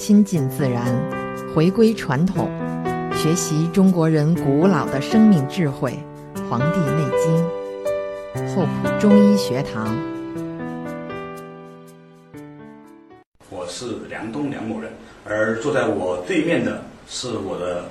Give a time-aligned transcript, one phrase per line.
[0.00, 0.82] 亲近自然，
[1.54, 2.48] 回归传统，
[3.14, 5.92] 学习中国人古老的生命智慧
[6.48, 8.42] 《黄帝内经》。
[8.56, 9.94] 厚朴中医学堂。
[13.50, 14.90] 我是梁东梁某人，
[15.22, 17.84] 而坐在我对面的是我的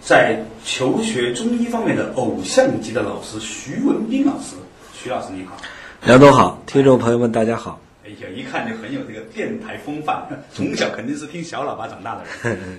[0.00, 4.54] 在求学中医方面的偶像级的老师徐文斌老师。
[4.94, 5.56] 徐老师你好，
[6.04, 7.80] 梁东好，听众朋友们大家好。
[8.06, 10.24] 哎呀，一看就很有这个电台风范，
[10.54, 12.78] 从小肯定是听小喇叭长大的人。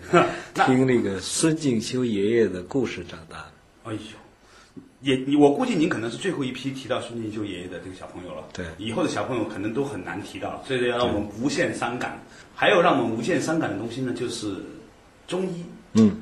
[0.66, 3.52] 听那个孙敬修爷爷的故事长大的。
[3.84, 4.00] 哎呦，
[5.02, 8.46] 也我估计您可能是最后一批提到孙敬修爷爷的这个小朋友了。
[8.54, 12.18] 对以后的小朋友可能都很难提到，所以要让我们无限伤感。
[12.56, 14.56] 还有让我们无限伤感的东西呢，就是
[15.28, 15.66] 中医。
[15.94, 16.16] 嗯，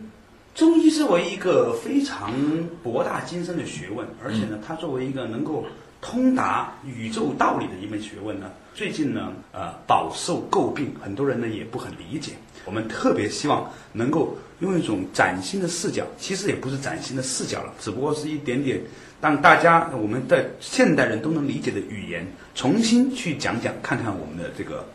[0.55, 2.33] 中医作为一个非常
[2.81, 5.63] 博大精深的学问，而且呢，它作为一个能够
[6.05, 12.33] 通达宇宙道理的一门学问呢，最近呢，呃，饱受诟病，很多人呢也不很理解。
[12.63, 18.79] 我们特别希望能够用一种崭新的视角，其实也不是崭新的视角了，只不过是一点点
[19.19, 24.85] 让大家我们的现代人都能理解的语言，重新去讲讲看看我们的这个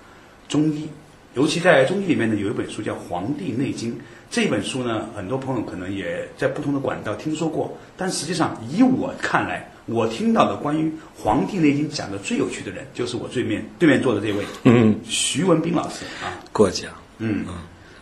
[0.47, 0.89] 中医。
[1.35, 3.93] 尤其在中医里面呢，有一本书叫《黄帝内经》。
[4.31, 16.93] 这本书呢，很多朋友可能也在不同的管道听说过，但实际上以我看来，我听到的关于《黄帝内经》讲的最有趣的人，就是我对面对面坐的这位，嗯，徐文斌老师啊，过奖。
[17.19, 17.45] 嗯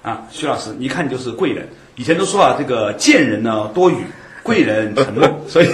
[0.03, 1.67] 啊，徐老师，一看就是贵人。
[1.97, 3.97] 以前都说啊，这个贱人呢多语，
[4.43, 5.69] 贵人沉默，所以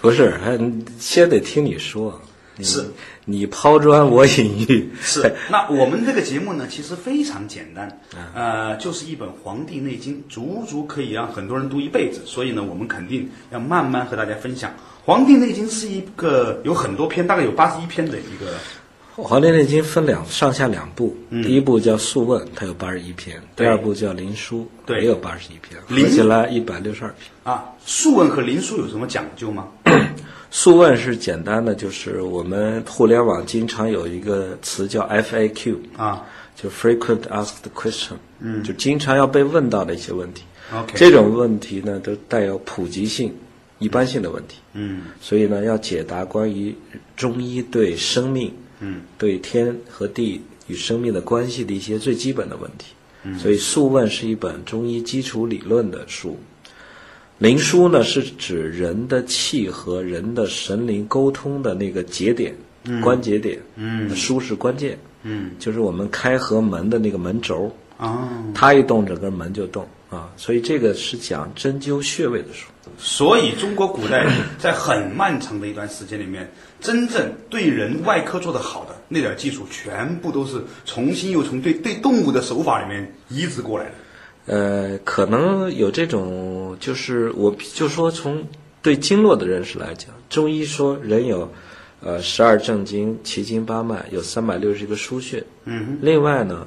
[0.00, 0.58] 不是，还
[0.98, 2.20] 先得听你说。
[2.58, 2.84] 你是。
[3.24, 4.90] 你抛砖我引玉。
[5.00, 8.00] 是，那我们这个节目呢，其实非常简单，
[8.34, 12.20] 呃，就是一本《黄帝内经》，足足可以让很多人读一辈子。
[12.26, 14.70] 所以呢，我们肯定要慢慢和大家分享。
[15.04, 18.52] 《黄帝内经》是一个有很多篇，大概有八十一篇的一个，
[19.22, 21.42] 《黄帝内经》分两上下两部，嗯。
[21.42, 24.56] 第一部叫《素问》，它有八十一篇；第二部叫《灵枢》，
[24.86, 25.02] 对。
[25.02, 27.30] 也有八十一篇，灵合起来一百六十二篇。
[27.42, 29.68] 啊，《素问》和《灵枢》有什么讲究吗？
[30.50, 36.24] 素问是简单的，就是我们互联网经常有一个词叫 FAQ，啊。
[36.60, 40.42] 就 frequent asked question，嗯，就经常要被问到的一些问题。
[40.74, 43.32] ，OK，这种问题呢，都带有普及性、
[43.78, 45.02] 一般性的问题，嗯。
[45.20, 46.74] 所以呢，要解答关于
[47.16, 49.02] 中医对生命、嗯。
[49.16, 52.86] 对天和地与生命的关系的一些最基本的问题。
[53.22, 53.38] 嗯。
[53.38, 56.36] 所以《素问》是一本中医基础理论的书。
[57.38, 62.54] 灵枢呢，是指人的气和人的神灵沟通的那个节点、
[63.00, 63.58] 关节点。
[63.76, 67.74] 嗯枢是关键，嗯就是我们开合门的那个门轴。
[67.96, 72.68] 啊，它一动，整个门就动啊，所以这个是讲针灸穴位的书。
[72.96, 74.24] 所以中国古代
[74.56, 76.48] 在很漫长的一段时间里面，
[76.80, 83.92] 真正对人外科做得好的那点技术，全部都是重新又从对对动物的手法里面移植过来的。
[84.48, 88.42] 呃，可能有这种，就是我就说从
[88.80, 91.52] 对经络的认识来讲，中医说人有，
[92.00, 95.44] 呃，十二正经、奇经八脉，有三百六十个腧穴。
[95.66, 96.66] 嗯另外呢，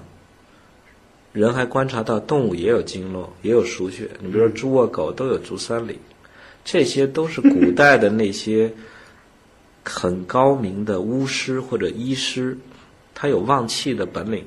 [1.34, 4.08] 人还观察到动物也有经络，也有腧穴。
[4.20, 5.98] 你比如说猪啊、狗都有足三里，
[6.64, 8.72] 这些都是古代的那些
[9.84, 12.56] 很高明的巫师或者医师，
[13.16, 14.46] 他有望气的本领，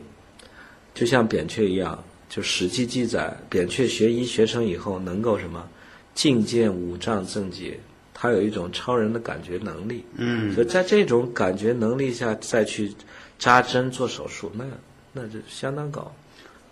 [0.94, 2.04] 就像扁鹊一样。
[2.34, 5.68] 就《史记》记载，扁鹊学医学成以后，能够什么
[6.16, 7.78] 觐见五脏正节，
[8.12, 10.04] 他有一种超人的感觉能力。
[10.16, 12.92] 嗯所以在这种感觉能力下再去
[13.38, 14.64] 扎针做手术，那
[15.12, 16.12] 那就相当高。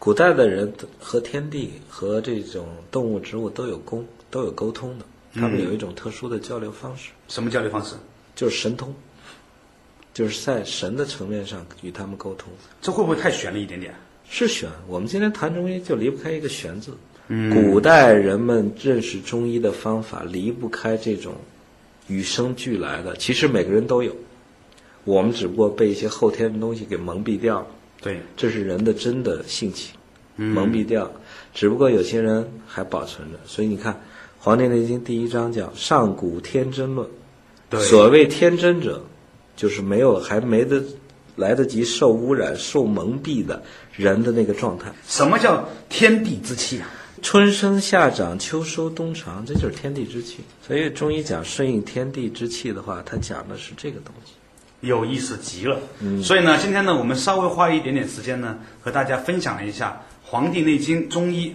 [0.01, 7.95] 古代的人和天地和这种动物植物都有沟都有沟通的，他们有一种特殊的交流方式，什么交流方式？
[8.35, 8.93] 就是神通，
[10.13, 12.53] 就是在神的层面上与他们沟通。
[12.81, 13.95] 这会不会太玄了一点点？
[14.35, 16.91] 是玄，我们今天谈中医就离不开一个“玄”字。
[17.29, 21.35] 嗯古代人们认识中医的方法离不开这种
[22.09, 24.17] 与生俱来的，其实每个人都有，
[25.05, 27.67] 我们只不过被一些后天的东西给蒙蔽掉了。
[28.01, 29.95] 对，这是人的真的性情，
[30.39, 31.13] 嗯蒙蔽掉了。
[31.53, 33.93] 只不过有些人还保存着，所以你看
[34.39, 37.07] 《黄帝内经》第一章叫“上古天真论”，
[37.69, 39.05] 对所谓天真者，
[39.57, 40.83] 就是没有还没得
[41.37, 43.63] 来得及受污染、受蒙蔽的
[43.95, 44.93] 人的那个状态。
[45.07, 46.89] 什么叫天地之气啊？
[47.23, 50.39] 春生夏长秋收冬藏，这就是天地之气。
[50.67, 54.33] 所以中医讲顺应天地之气的话，它讲的是这个东西。
[54.81, 55.79] 有意思极了。
[56.21, 61.55] 所以呢，今天呢，我们稍微花一点点时间呢，和大家分享了一下《黄帝内经》中医。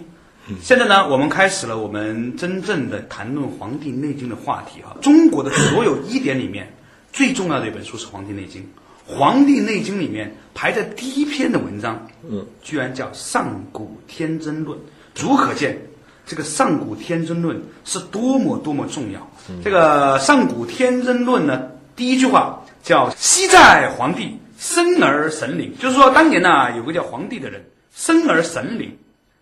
[0.62, 4.96] 现在呢，我们开始了我们真正的谈论《黄帝内经》的话题哈。
[5.02, 6.72] 中国的所有医典里面，
[7.12, 8.62] 最重要的一本书是《黄帝内经》。
[9.08, 14.78] 《黄帝内经》里面排在第一篇的文章，嗯，居然叫《上古天真论》，
[15.14, 15.80] 足可见
[16.26, 17.56] 这个《上古天真论》
[17.86, 19.26] 是多么多么重要。
[19.64, 27.64] 这个《上古天真论》呢，第一句话叫“昔在黄帝，生而神灵”，就是说当年呢有个叫黄帝的人，
[27.94, 28.94] 生而神灵，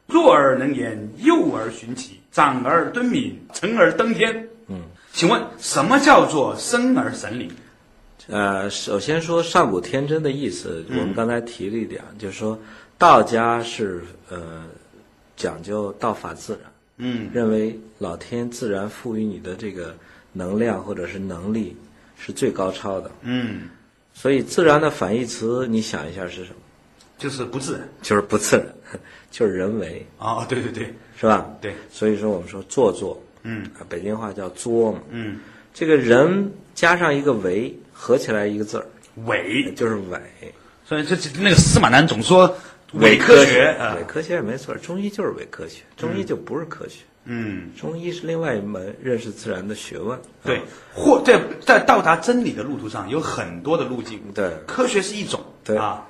[0.06, 4.46] 弱而能言，幼而寻其，长而敦敏，成而登天。
[4.68, 7.50] 嗯，请问什么叫做生而神灵？
[8.28, 12.58] 呃，首先说上古天真的意思，嗯我们刚才提了一点，就是说
[12.98, 14.64] 道家是呃
[15.36, 19.94] 讲究道法自然，嗯认为老天自然赋予你的这个
[20.32, 21.76] 能量或者是能力
[22.16, 23.68] 是最高超的，嗯，
[24.12, 26.56] 所以自然的反义词你想一下是什么？
[27.18, 27.88] 就是不自然。
[28.02, 28.66] 就是不自然，
[29.30, 31.48] 就是人为，哦，对对对，是吧？
[31.60, 35.38] 对，所以说我们说做作，嗯啊，北京话叫作嘛，嗯，
[35.72, 38.86] 这个人加上一个为，合起来一个字儿，
[39.24, 39.72] 伪。
[39.74, 40.20] 就是伪。
[40.84, 42.54] 所以这这那个司马南总说
[42.92, 50.16] 伪科科学啊伪，科学也没错，中医就是伪科学，中医就不是科学，嗯，中医是另外一门认识自然的学问。
[50.44, 50.58] 对。
[50.58, 50.62] 啊，
[50.94, 54.52] 或在在到达真理的路途上有很多的路径，对。
[54.66, 55.76] 科学是一种，对。
[55.76, 56.06] 啊，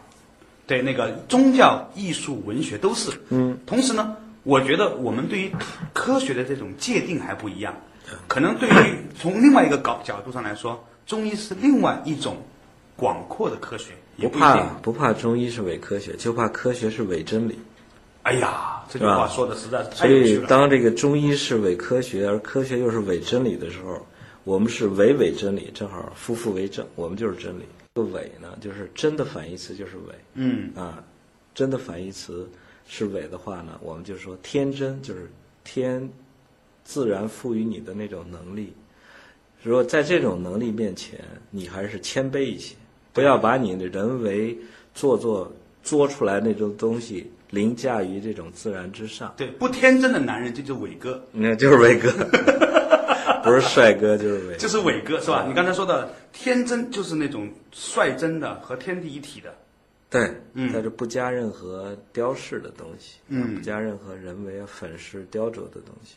[0.67, 5.51] 对，那个宗教、艺术、文学都是，嗯，同时呢，我觉得我们对于
[5.95, 7.73] 科学的这种界定还不一样，
[8.29, 12.37] 可能对于从另外一个角角度上来说，中医是另外一种
[12.97, 14.65] 广阔的科学，不不怕。
[14.83, 17.59] 不怕中医是伪科学，就怕科学是伪真理。
[18.23, 20.49] 哎呀，这句话说的实在是所以，太有趣了。
[20.49, 24.05] 当这个中医是伪科学，而科学又是伪真理的时候，
[24.45, 27.63] 我们是伪伪真理，正好夫妇为证，我们就是真理。
[27.95, 30.15] 这个伪呢，就是真的反义词就是伪。
[30.35, 31.03] 嗯啊，
[31.55, 32.49] 真的反义词
[32.89, 35.31] 是伪的话呢，我们就说天真就是
[35.63, 36.11] 天
[36.87, 38.73] 自然赋予你的那种能力。
[39.61, 41.19] 如果在这种能力面前，
[41.51, 42.77] 你还是谦卑一些，
[43.13, 44.57] 不要把你的人为
[44.95, 45.53] 做作
[45.83, 49.35] 作出来那种东西凌驾于这种自然之上。
[49.37, 52.09] 对，不天真的男人，这就是伟哥，那就是伟哥，
[53.43, 54.57] 不是帅哥就是伟。
[54.57, 55.45] 就是伟哥，是吧？
[55.49, 59.53] 你刚才说的天真，就是那种率真的和天地一体的。
[60.09, 66.15] 对，嗯在这不加任何雕饰的东西，嗯不加任何人为啊粉饰雕琢的东西。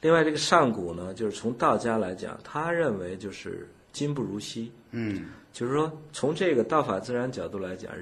[0.00, 7.92] 另外，这个上古呢，就是从道家来讲，他认为就是今不如昔，嗯就是说从这个道法自然角度来讲，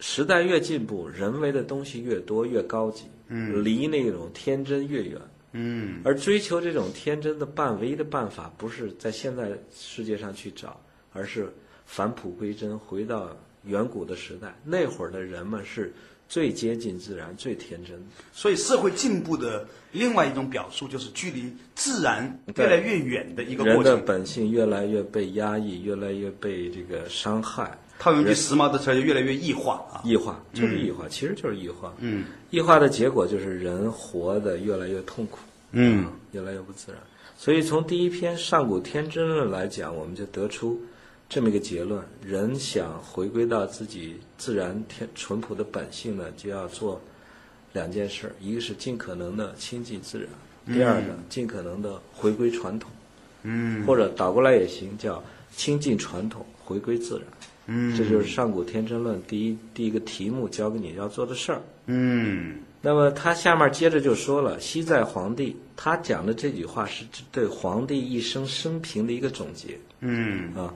[0.00, 5.20] 时代越进步，人为的东西越多越高级，嗯离那种天真越远。
[5.58, 10.78] 嗯而追求这种天真的办唯一的办法，不是在现在世界上去找，
[11.12, 11.48] 而是
[11.86, 14.54] 返璞归真，回到远古的时代。
[14.64, 15.94] 那会儿的人们是
[16.28, 18.02] 最接近自然、最天真的。
[18.32, 24.04] 所以社会进步的另外一种表述，就是距离自然越来越远的一个人的过程。
[24.04, 30.02] 本性越来越被压抑，越来越被这个伤害、套用一句时髦的词儿，就越来越异化啊。
[30.04, 31.94] 异化，就是异化，其实就是异化。
[31.98, 35.38] 嗯异化的结果就是人活得越来越痛苦。
[35.72, 37.00] 嗯越来越不自然。
[37.38, 40.80] 所以从第一篇《上古天真论》来讲，我们就得出
[41.28, 47.00] 这么一个结论：人想回归到自己自然天淳朴的本性呢，就要做
[47.72, 50.28] 两件事：一个是尽可能的亲近自然，
[50.74, 52.90] 第二呢，尽可能的回归传统，
[53.42, 55.22] 嗯或者倒过来也行，叫
[55.54, 57.26] 亲近传统，回归自然。
[57.66, 61.60] 嗯这就是《上古天真论》第一第一个题目教给你要做的事儿。
[61.86, 70.72] 嗯那么他下面接着就说了，西在皇帝，他讲的这句话是对皇帝一生生平的一个总结嗯啊。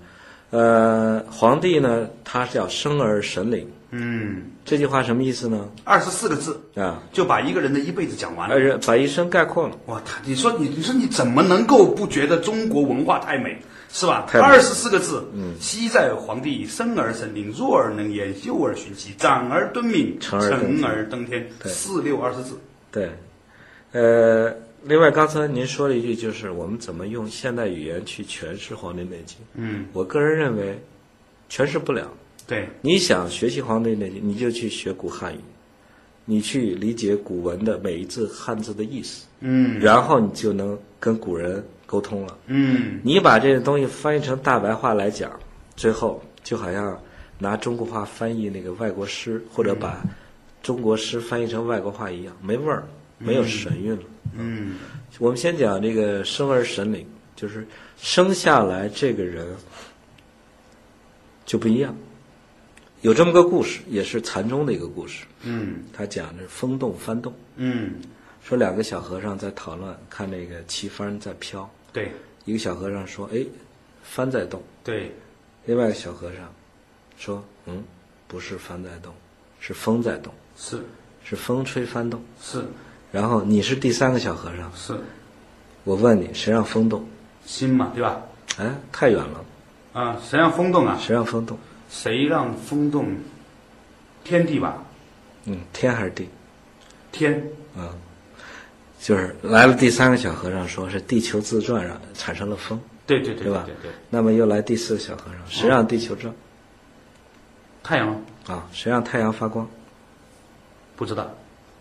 [0.51, 5.69] 呃，皇帝呢，他是要生而神灵，嗯，这句话什么意思呢？
[5.85, 8.57] 二十四个字啊，就把一个人的一辈子讲完了。
[8.57, 9.77] 而把一生概括了。
[9.87, 13.57] 哇，他你说你你说你怎么能够不觉得中国文化太美，
[13.93, 14.27] 是吧？
[14.35, 20.41] 二十四个字，嗯，昔在皇帝，生而神灵，弱而能言，幼而徇齐，长而敦敏，成
[20.85, 22.59] 而登天四六二十字。
[22.91, 23.09] 对，
[23.93, 29.37] 呃，另外刚才您说了一句，就是我们怎么用现代语言去诠释《黄帝内经》。
[29.55, 30.79] 嗯，我个人认为，
[31.51, 32.11] 诠释不了。
[32.47, 35.41] 对，你想学习《黄帝内经》，你就去学古汉语，
[36.25, 42.39] 你去理解古文的每一字汉字的意思，嗯然后你就能跟古人沟通了。
[42.47, 45.31] 嗯你把这个东西翻译成大白话来讲，
[45.77, 46.99] 最后就好像
[47.39, 50.03] 拿中国话翻译那个外国诗，或者把
[50.63, 52.85] 中国诗翻译成外国话一样，没味儿，
[53.19, 54.03] 没有神韵了。
[54.03, 54.07] 嗯
[55.19, 57.07] 我们先讲这个生而神灵，
[57.37, 57.67] 就是
[57.99, 59.47] 生下来这个人
[61.45, 61.95] 就不一样。
[63.03, 65.25] 有这么个故事，也是禅宗的一个故事。
[65.43, 67.95] 嗯他讲的是风动幡动，嗯，
[68.43, 71.69] 说两个小和尚在讨论，看那个旗幡在飘。
[71.93, 72.13] 对
[72.45, 73.45] 一个小和尚说：“哎，
[74.15, 74.63] 幡在动。
[74.85, 75.11] 对，”
[75.65, 76.55] 另外一个小和尚
[77.19, 77.83] 说嗯，
[78.29, 79.15] 不是帆在动，
[79.61, 80.83] 是风在动，是
[81.25, 82.23] 是风吹帆动。
[82.43, 82.63] 是
[83.13, 84.99] 然后你是第三个小和尚，是
[85.85, 87.05] 我问你，谁让风动？
[87.45, 88.21] 心嘛，对吧？
[88.59, 89.45] 哎，太远了，
[89.93, 90.99] 啊，谁让风动啊？
[91.01, 91.59] 谁让风动？
[91.91, 93.07] 谁让风动？
[94.23, 94.85] 天地吧，
[95.47, 96.29] 嗯，天还是地？
[97.11, 97.43] 天
[97.77, 97.89] 嗯，
[99.01, 106.33] 就是来了第三个小和尚，说是地球自转让产生了风，对对对对吧对对，那么又来第四个小和尚，谁让地球转？
[107.83, 109.67] 太阳啊，谁让太阳发光？
[110.95, 111.29] 不知道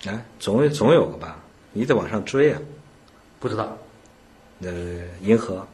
[0.06, 1.38] 哎，总有总有个吧，
[1.74, 2.60] 你得往上追啊。
[3.40, 3.78] 不知道
[4.62, 4.72] 呃，
[5.22, 5.66] 银河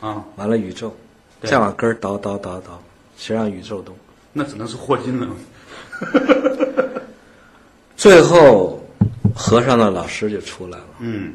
[0.00, 0.94] 啊，完了宇宙，
[1.42, 2.82] 再往根儿倒倒倒倒，
[3.16, 3.96] 谁让宇宙动？
[4.32, 5.28] 那只能是霍金了。
[7.96, 8.82] 最后，
[9.34, 11.34] 和尚的老师就出来了，嗯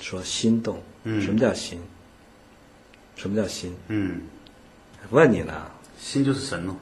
[0.00, 0.80] 说心动。
[1.04, 1.78] 嗯什么叫心？
[3.16, 3.74] 什么叫心？
[3.88, 4.22] 嗯，
[5.10, 5.52] 问你呢？
[6.00, 6.74] 心就是神了。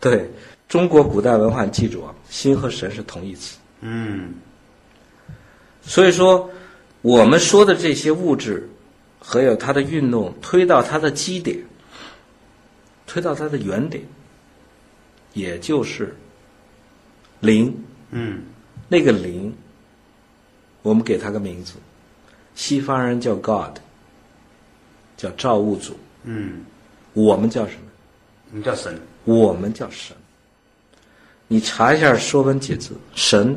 [0.00, 0.30] 对
[0.68, 3.56] 中国古代文化，你记住啊，心和神是同义词。
[3.88, 4.34] 嗯
[5.82, 6.50] 所以说，
[7.02, 8.68] 我们说的这些物质，
[9.20, 11.56] 还有它的运动，推到它的基点，
[13.06, 14.02] 推到它的原点，
[15.34, 16.12] 也就是
[17.38, 17.72] 零。
[18.10, 18.42] 嗯
[18.88, 19.54] 那个零，
[20.82, 21.74] 我们给它个名字，
[22.56, 23.76] 西方人叫 God，
[25.16, 26.64] 叫造物主，嗯，
[27.12, 27.80] 我们叫什么？
[28.50, 29.00] 你叫神。
[29.24, 30.16] 我们叫神。
[31.48, 33.56] 你查一下《说文解字》，神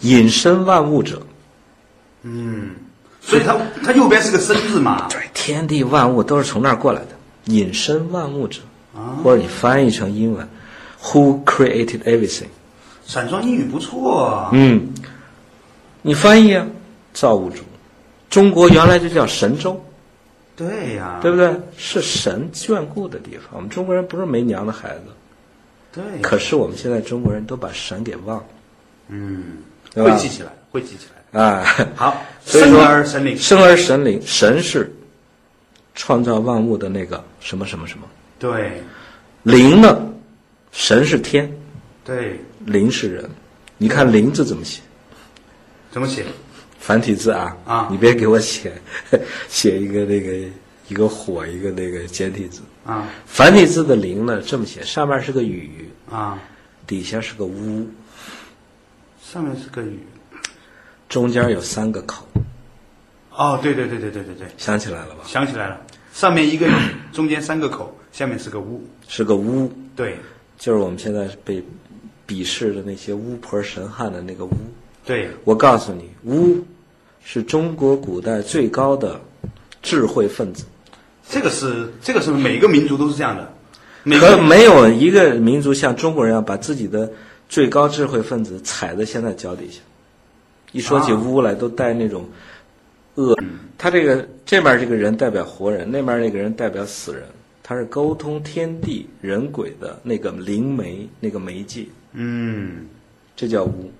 [0.00, 1.22] 引申万物者，
[2.22, 2.70] 嗯，
[3.20, 5.08] 所以它它右边是个生字嘛。
[5.08, 7.08] 对，天地万物都是从那儿过来的。
[7.46, 8.60] 引申万物者，
[8.94, 10.48] 啊，或者你翻译成英文
[11.02, 12.48] ，Who created everything？
[13.04, 14.50] 散装英语不错啊。
[14.52, 14.92] 嗯，
[16.02, 16.66] 你翻译啊，
[17.12, 17.62] 造物主。
[18.28, 19.82] 中国原来就叫神州，
[20.54, 21.52] 对呀、对不对？
[21.76, 23.46] 是神眷顾的地方。
[23.54, 25.04] 我们中国人不是没娘的孩子，
[25.92, 26.20] 对？
[26.22, 28.44] 可是我们现在中国人都把神给忘了，
[29.08, 29.54] 嗯，
[29.94, 31.40] 会记起来，会记起来。
[31.40, 31.64] 啊。
[31.94, 33.36] 好，生而神灵。
[33.36, 34.92] 生而神灵，神是
[35.94, 38.06] 创造万物的那个什么什么什么。
[38.38, 38.82] 对
[39.42, 40.00] 灵呢，
[40.72, 41.50] 神是天，
[42.04, 43.28] 对，灵是人。
[43.82, 44.82] 你看“灵”字怎么写？
[45.90, 46.24] 怎么写？
[46.78, 48.72] 繁体字啊啊你别给我写
[49.48, 50.32] 写一个那个
[50.88, 52.60] 一个火一个那个简体字。
[52.84, 56.38] 啊繁体字的“灵”呢，这么写，上面是个雨，啊，
[56.86, 57.86] 底下是个屋，
[59.32, 60.00] 上面是个雨。
[61.08, 62.26] 中间有三个口，
[63.30, 65.20] 哦，对对对对对对对，想起来了吧？
[65.24, 65.80] 想起来了，
[66.12, 66.72] 上面一个雨，
[67.12, 68.84] 中间三个口，下面是个屋。
[69.06, 70.16] 是个屋，对
[70.58, 71.62] 就是我们现在被
[72.26, 74.50] 鄙视的那些巫婆神汉的那个巫。
[75.04, 76.58] 对，我告诉你，巫
[77.24, 79.20] 是中国古代最高的
[79.80, 80.64] 智慧分子，
[81.28, 83.52] 这个是这个是每个民族都是这样的，
[84.02, 87.12] 每可个没有一个民族像中国人一样把自己的
[87.50, 89.80] 最高智慧分子踩在现在脚底下。
[90.72, 92.26] 一说起啊巫来，都带那种
[93.16, 93.36] 恶。
[93.76, 97.24] 他这个这边这个人代表活人，那边那个人代表死人，
[97.64, 102.86] 他是沟通天地人鬼的那个灵媒，那个媒介，嗯，
[103.34, 103.90] 这叫巫。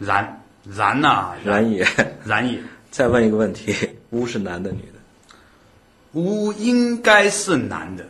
[0.00, 1.86] 然然呐、然也。
[2.24, 2.58] 然也，
[2.90, 3.72] 再问一个问题：
[4.10, 4.98] 巫是男的女的？
[6.14, 8.04] 巫应该是男的。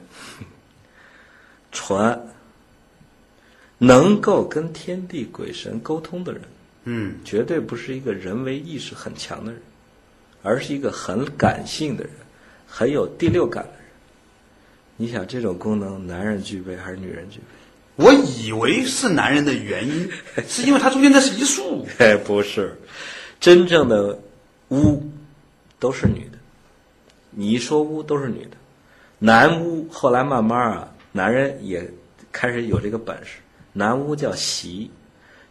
[1.73, 2.19] 传
[3.79, 6.43] 能够跟天地鬼神沟通的人，
[6.85, 9.61] 嗯绝对不是一个人为意识很强的人，
[10.43, 12.13] 而是一个很感性的人，
[12.67, 13.79] 很有第六感的人。
[14.97, 18.05] 你想这种功能，男人具备还是女人具备？
[18.05, 20.11] 我以为是男人的原因，
[20.49, 21.87] 是因为它中间那是一竖。
[21.99, 22.77] 哎， 不是，
[23.39, 24.19] 真正的
[24.71, 25.03] 巫
[25.79, 26.39] 都是女的。
[27.31, 28.57] 你一说巫都是女的，
[29.21, 31.89] 男巫后来慢慢啊，男人也
[32.33, 33.39] 开始有这个本事。
[33.79, 34.91] 男巫叫席，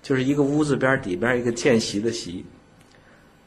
[0.04, 2.46] 就是一个屋字边儿底边儿一个见习的习。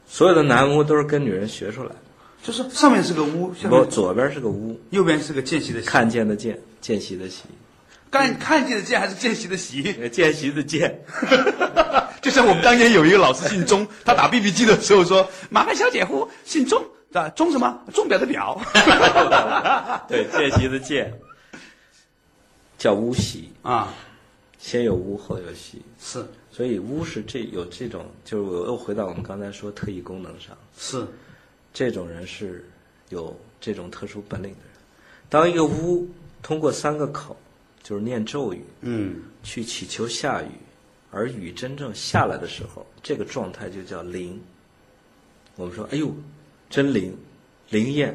[0.07, 1.95] 所有的南屋都是跟女人学出来的，
[2.43, 5.85] 就是上面是个屋，下不，面左边是个屋，右边是个见习的习。
[5.85, 7.43] 看见的见，见习的习，
[8.09, 9.95] 看看见的见还是见习的习？
[10.01, 10.99] 呃 见习的见。
[12.21, 16.83] 就像我们当年有一个老师姓钟，他打 BB 机的时候说：“麻烦小姐夫姓钟，
[17.13, 17.79] 啊，钟什么？
[17.93, 18.59] 钟表的表。
[20.09, 21.13] 对，见习的见，
[22.77, 23.93] 叫巫习，”啊，
[24.61, 25.81] 先有巫后有习。
[25.99, 31.05] 是所以巫是这有这种，就是我又回到我们刚才说特异功能上，是，
[31.73, 32.63] 这种人是
[33.09, 34.71] 有这种特殊本领的人。
[35.29, 36.07] 当一个巫
[36.43, 37.35] 通过三个口，
[37.81, 40.51] 就是念咒语，嗯去祈求下雨，
[41.09, 44.39] 而雨真正下来的时候，这个状态就叫灵。
[45.55, 46.13] 我们说，哎呦，
[46.69, 47.17] 真灵，
[47.69, 48.09] 灵验，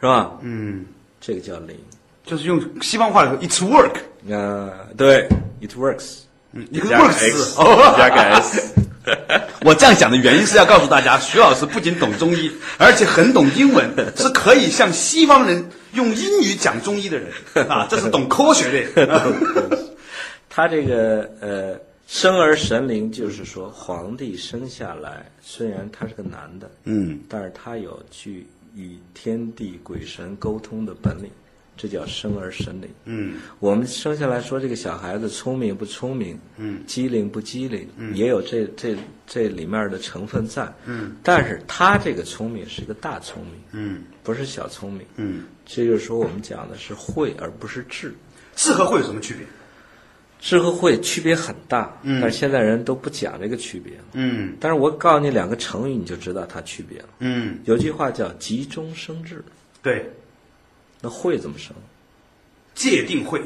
[0.00, 0.38] 是吧？
[0.42, 0.86] 嗯，
[1.20, 1.76] 这个叫灵。
[2.24, 3.96] 就是用西方话来说，it's work。
[4.30, 5.26] 啊，对
[5.60, 6.20] ，it works，
[6.52, 7.96] 嗯，一个加个 works.
[7.96, 8.74] 加个 s，
[9.64, 17.32] 我这样讲的原因是要告诉大家，徐老师不仅懂中医， 而且很懂英文，是可以向西方人用英语讲中医的人。
[17.68, 19.32] 啊，这是懂科学的。
[20.48, 27.20] 他这个呃，生而神灵，就是说皇帝生下来，虽然他是个男的，嗯。
[27.28, 31.30] 但是他有去与天地鬼神沟通的本领，
[31.80, 32.90] 这叫生而神灵。
[33.06, 38.94] 嗯我们生下来说这个小孩子聪明不聪明，嗯机灵不机灵，嗯也有这这
[39.26, 40.70] 这里面的成分在。
[40.84, 45.00] 嗯但是他这个聪明是一个大聪明，嗯不是小聪明。
[45.16, 48.12] 嗯，这就是说我们讲的是慧而不是智。
[48.54, 49.46] 智和慧有什么区别？
[50.38, 54.04] 智和慧区别很大，嗯但是现在人都不讲这个区别了。
[54.12, 57.08] 嗯但是我告诉你两个成语，你就知道它区别了。
[57.20, 59.42] 嗯，有句话叫“急中生智
[59.82, 60.10] 对，”，
[61.00, 61.74] 那慧怎么生？
[62.74, 63.42] 界定慧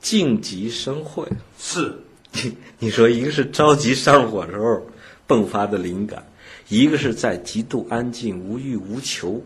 [0.00, 1.26] 静极生慧。
[1.58, 1.98] 是
[2.32, 4.86] 你 你说一个是着急上火时候
[5.26, 6.26] 迸发的灵感，
[6.68, 9.42] 一个是在极度安静、无欲无求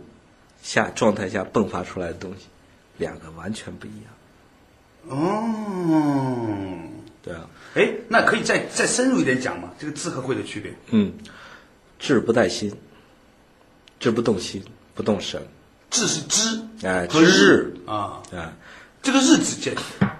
[0.63, 2.47] 下状态下迸发出来的东西，
[2.99, 5.19] 两个完全不一样。
[5.19, 6.49] 哦。
[7.23, 9.73] 对啊，哎，那可以再再深入一点讲吗？
[9.79, 10.75] 这个智和慧的区别？
[10.91, 11.13] 嗯，
[12.01, 12.75] 智不在心，
[14.01, 14.63] 智不动心，
[14.95, 15.41] 不动神。
[15.93, 17.75] 智是知，哎和知日。
[17.87, 18.51] 啊，啊，
[19.03, 19.73] 这个日字解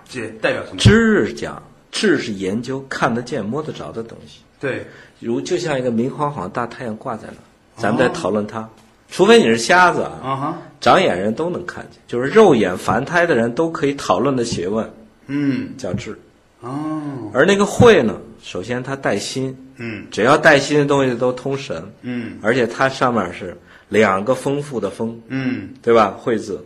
[0.07, 0.77] 解代表什么？
[0.77, 1.61] 知日讲，
[1.91, 4.41] 智是研究看得见、摸得着的东西。
[4.61, 4.87] 对，
[5.19, 8.69] 如就像一个明晃晃大太阳挂在那，咱们在讨论它，
[9.11, 14.89] 除非你是瞎子啊，长眼人都能看见，就是肉眼凡胎的人都可以讨论的学问
[15.27, 16.17] 嗯，叫智。
[16.61, 17.03] 哦，
[17.33, 20.07] 而那个慧呢，首先它带心，嗯。
[20.13, 22.39] 只要带心的东西都通神，嗯。
[22.41, 23.57] 而且它上面是
[23.93, 26.17] 两个丰富的丰，嗯，对吧？
[26.19, 26.65] 惠字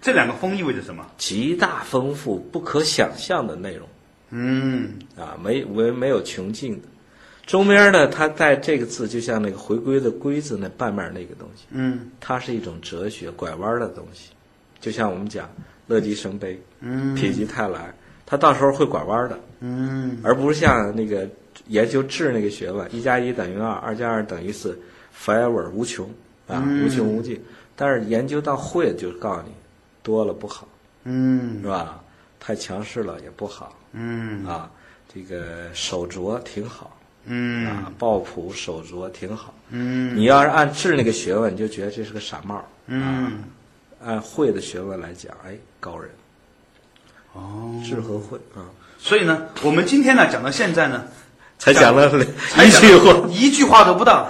[0.00, 1.04] 这两个丰意味着什么？
[1.18, 3.88] 极大丰富、不可想象的内容。
[4.30, 4.92] 嗯。
[5.16, 6.88] 啊，没没没有穷尽的。
[7.44, 12.10] 中间呢，它带这个字，就像那个回归的归字那半面那个东西，嗯。
[12.20, 14.30] 它是一种哲学拐弯的东西，
[14.80, 15.50] 就像我们讲
[15.88, 17.16] 乐极生悲，嗯。
[17.16, 17.92] 否极泰来，
[18.24, 20.18] 它到时候会拐弯的，嗯。
[20.22, 21.28] 而不是像那个
[21.66, 24.78] 研究智那个学问，一加一等于二，二加二等于四
[25.18, 26.08] ，forever 无穷
[26.48, 27.42] 啊，嗯无穷无尽。
[27.76, 29.52] 但是研究到会，就告诉你，
[30.02, 30.66] 多了不好，
[31.04, 32.00] 嗯是吧？
[32.38, 34.70] 太强势了也不好嗯啊。
[35.12, 39.54] 这个手镯挺好嗯啊嗯，抱朴手镯挺好。
[39.70, 42.64] 嗯你要是按智那个学问，你就觉得这是个傻帽儿。
[42.86, 43.44] 嗯
[44.04, 46.10] 按会的学问来讲，哎，高人，
[47.32, 48.66] 哦，智和会啊，
[48.98, 51.04] 所以呢，我们今天呢讲到现在呢，
[51.58, 53.28] 才讲了一句话。
[53.30, 54.28] 一句话都不到。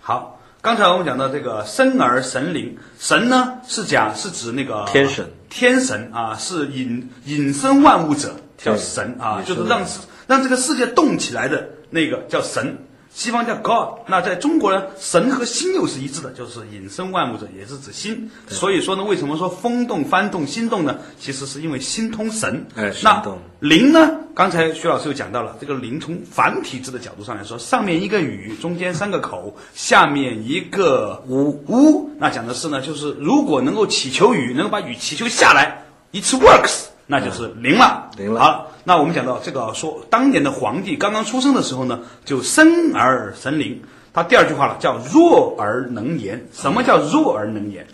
[0.00, 9.82] 好，刚才我们讲到这个生而神灵，神呢是讲是指那个天神，天神啊，是引引生万物者叫神啊，就是让
[10.26, 12.76] 让这个世界动起来的那个叫神。
[13.12, 18.30] 西方叫 God，那在中国呢，神和心又是一致的，就是引生万物者，也是指心。
[18.48, 20.96] 所以说呢，为什么说风动、幡动、心动呢？
[21.18, 22.64] 其实是因为心通神。
[22.76, 24.08] 哎神那动灵呢？
[24.34, 32.10] 刚才徐老师又讲到了，这个灵从繁体字的角度上来说，上面一个雨，中间三个口，下面一个屋屋。
[32.18, 38.08] 那讲的是呢，就是如果能够祈求雨，能够把雨祈求下来，it works，那就是灵了。
[38.16, 43.80] 灵了好，那我们讲到这个说，当年的皇帝刚刚出生的时候呢，就生而神灵。
[44.12, 46.44] 他第二句话了，叫弱而能言。
[46.52, 47.86] 什么叫弱而能言？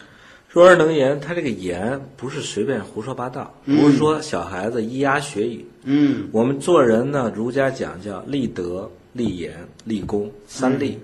[0.49, 5.66] 弱而能言，他这个言不是随便胡说八道，不是说小孩子咿呀学语。
[5.83, 9.53] 嗯我们做人呢，儒家讲叫立德、立言、
[9.85, 10.99] 立功三立。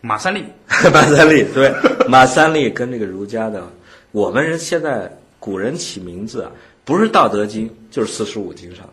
[0.00, 0.44] 马三立。
[0.92, 1.72] 马三立对，
[2.08, 3.62] 马三立跟这个儒家的，
[4.10, 6.50] 我们人现在古人起名字啊，
[6.84, 8.92] 不是《道德经》就是四书五经上的。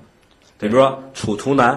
[0.60, 1.75] 比如说《楚图南》，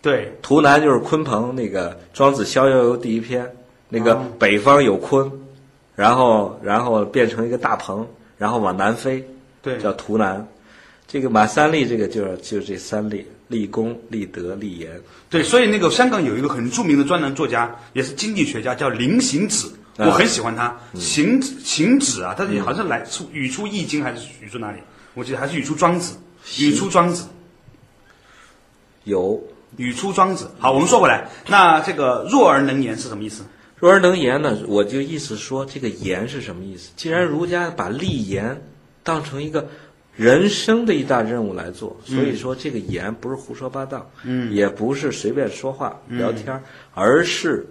[0.00, 3.50] 对，图南就是鲲鹏那个《庄子逍遥游》第一篇，
[3.88, 5.30] 那个哦北方有鲲，
[5.94, 8.06] 然后然后变成一个大鹏，
[8.38, 9.22] 然后往南飞，
[9.60, 10.46] 对叫图南。
[11.06, 14.88] 这个马三立，这个就是就是这三立：立功、立德、立言。
[15.28, 20.72] 对，所以那个香港有一个很著名的专栏作家，也是经济学家，叫林行止，啊我很喜欢他。
[20.94, 24.78] 行行止啊，他是好像来出语出《易经》还是语出哪里？
[25.14, 26.16] 我觉得还是语出《庄子》，
[26.64, 27.24] 语出《庄子》，
[29.04, 29.42] 有
[29.76, 30.44] 语出《庄子》。
[30.58, 33.44] 好，我们说回来，那这个弱而能言是什么意思？
[33.76, 36.90] 弱而能言呢，我就意思说，这个言是什么意思？
[36.96, 38.62] 既然儒家把立言
[39.02, 39.68] 当成一个
[40.14, 47.66] 人生的一大任务来做，所以说这个言不是胡说八道，嗯也不是随便说话聊天儿，而是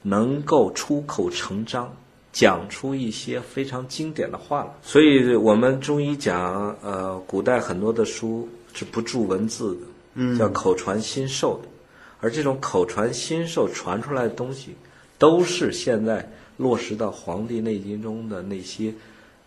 [0.00, 1.94] 能够出口成章，
[2.32, 4.70] 讲出一些非常经典的话来。
[4.82, 9.80] 所以我们中医讲，呃，古代很多的书是不注文字的，
[10.14, 11.68] 嗯，叫口传心授的。
[12.20, 14.74] 而这种口传心授传出来的东西，
[15.18, 18.94] 都是现在落实到《黄帝内经》中的那些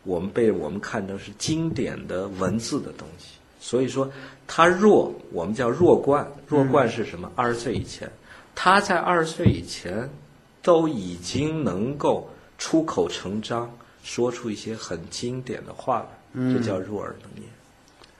[0.03, 3.37] 我们被我们看成是经典的文字的东西。
[3.61, 4.11] 所以说，
[4.45, 6.27] 他弱，我们叫弱冠。
[6.47, 7.31] 弱冠是什么？
[7.35, 8.11] 二十岁以前，
[8.53, 10.07] 他在二十岁以前
[10.61, 12.29] 都已经能够
[12.65, 13.71] 出口成章，
[14.03, 15.99] 说出一些很经典的话
[16.33, 17.47] 来，这叫入耳能言。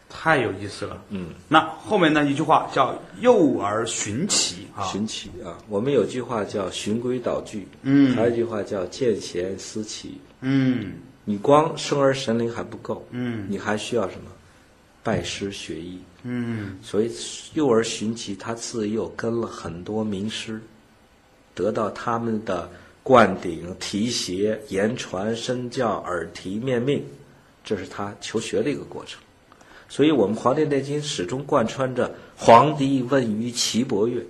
[0.07, 1.01] 太有意思了。
[1.09, 10.93] 嗯，那后面那一句话叫“幼儿寻奇”啊，寻奇啊，我们有句话叫“循规蹈矩”，嗯还有一句话叫“见贤思齐嗯”。
[11.25, 14.29] 你光生而神灵还不够，嗯你还需要什么？
[15.01, 15.99] 拜师学艺。
[16.21, 17.11] 嗯所以
[17.55, 20.61] 幼儿寻奇，他自幼跟了很多名师，
[21.55, 22.69] 得到他们的
[23.05, 27.05] 灌顶、提携、言传身教、耳提面命，
[27.63, 29.21] 这是他求学的一个过程。
[29.87, 34.25] 所以我们《黄帝内经》始终贯穿着“黄帝问于岐伯曰”，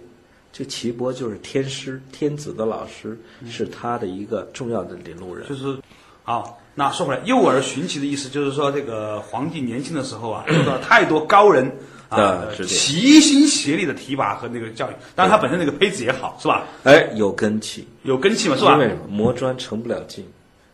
[0.51, 3.17] 这岐伯就是天师、天子的老师，
[3.49, 5.47] 是他的一个重要的领路人。
[5.47, 5.77] 就是
[6.23, 6.61] 好。
[6.77, 11.71] 那说回来，“幼儿寻奇”的意思就是说，这个皇帝年轻的时候啊，受到太多高人啊
[12.15, 14.93] 的指点齐心协力的提拔和那个教育。
[15.15, 16.65] 当然，他本身那个胚子也好，是吧？
[16.83, 18.79] 哎，有根气，有根气嘛，是吧因？
[18.79, 20.25] 为什么磨砖成不了镜，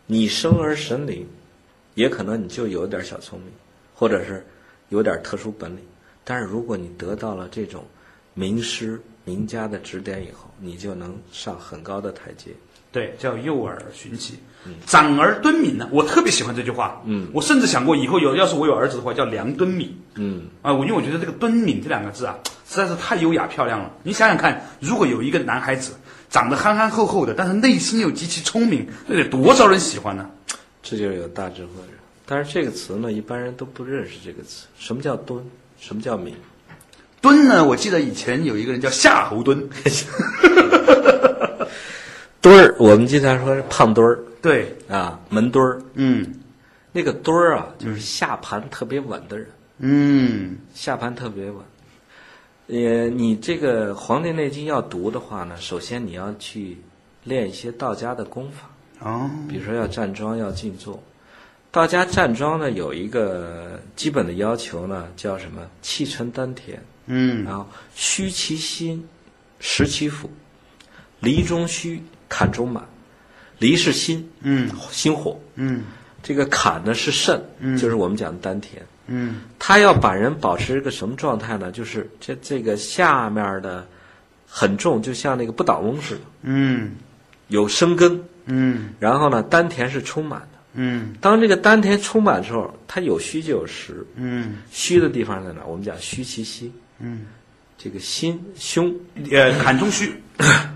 [0.05, 1.27] 你生而神灵，
[1.95, 3.49] 也可能你就有点小聪明，
[3.93, 4.45] 或者是
[4.89, 5.81] 有点特殊本领。
[6.23, 7.83] 但是如果你得到了这种
[8.33, 12.51] 名师名家的指点以后，你就能上很高的台阶。
[12.91, 14.35] 对，叫幼儿寻奇，
[14.85, 15.87] 长儿敦敏呢。
[15.91, 17.01] 我特别喜欢这句话。
[17.05, 19.97] 嗯，我甚至想过以后有，要是我有儿子的话，叫梁敦敏。
[20.15, 22.37] 嗯，啊，我因为我觉得这个“敦敏”这两个字啊，
[22.69, 23.91] 实在是太优雅漂亮了。
[24.03, 25.93] 你想想看，如果有一个男孩子
[26.29, 30.29] 长得憨憨厚厚的，但是内心又极其聪明，那得多招人喜欢呢？
[30.83, 31.95] 这就是有大智慧的人。
[32.25, 34.65] 但是这个词呢，一般人都不认识这个词。
[34.77, 35.43] 什么叫敦？
[35.79, 36.35] 什么叫敏？
[37.21, 37.63] 敦呢？
[37.63, 39.63] 我记得以前有一个人叫夏侯惇，
[42.41, 45.81] 墩儿，我们经常说是胖墩儿对，啊，门墩儿。
[45.93, 46.33] 嗯
[46.91, 49.47] 那个墩儿啊，就是下盘特别稳的人。
[49.79, 51.63] 嗯下盘特别稳。
[52.67, 56.77] 呃，你这个《黄帝内经》要读的话呢，首先你要去
[57.23, 61.01] 练一些道家的功法，哦，比如说要站桩、要静坐。
[61.69, 65.65] 道家站桩呢有一个基本的要求呢，叫什么？
[65.81, 69.07] 气沉丹田，嗯然后虚其心，
[69.59, 70.29] 实其腹，
[71.19, 72.83] 离中虚，坎中满。
[73.61, 74.69] 离是心，嗯。
[74.91, 75.83] 心火；嗯。
[76.21, 77.77] 这个坎呢是肾，嗯。
[77.77, 78.81] 就是我们讲的丹田。
[79.07, 79.41] 嗯。
[79.57, 81.71] 他要把人保持一个什么状态呢？
[81.71, 83.87] 就是这这个下面的
[84.45, 86.91] 很重，就像那个不倒翁似的，嗯。
[87.47, 88.21] 有生根。
[88.47, 88.89] 嗯。
[88.99, 90.59] 然后呢，丹田是充满的。
[90.73, 91.13] 嗯。
[91.21, 94.05] 当这个丹田充满的时候，它有虚就有实。
[94.15, 94.57] 嗯。
[94.71, 95.63] 虚的地方在哪？
[95.65, 96.73] 我们讲虚其心。
[97.03, 97.25] 嗯，
[97.79, 98.93] 这个心胸，
[99.31, 100.13] 呃，坎中虚，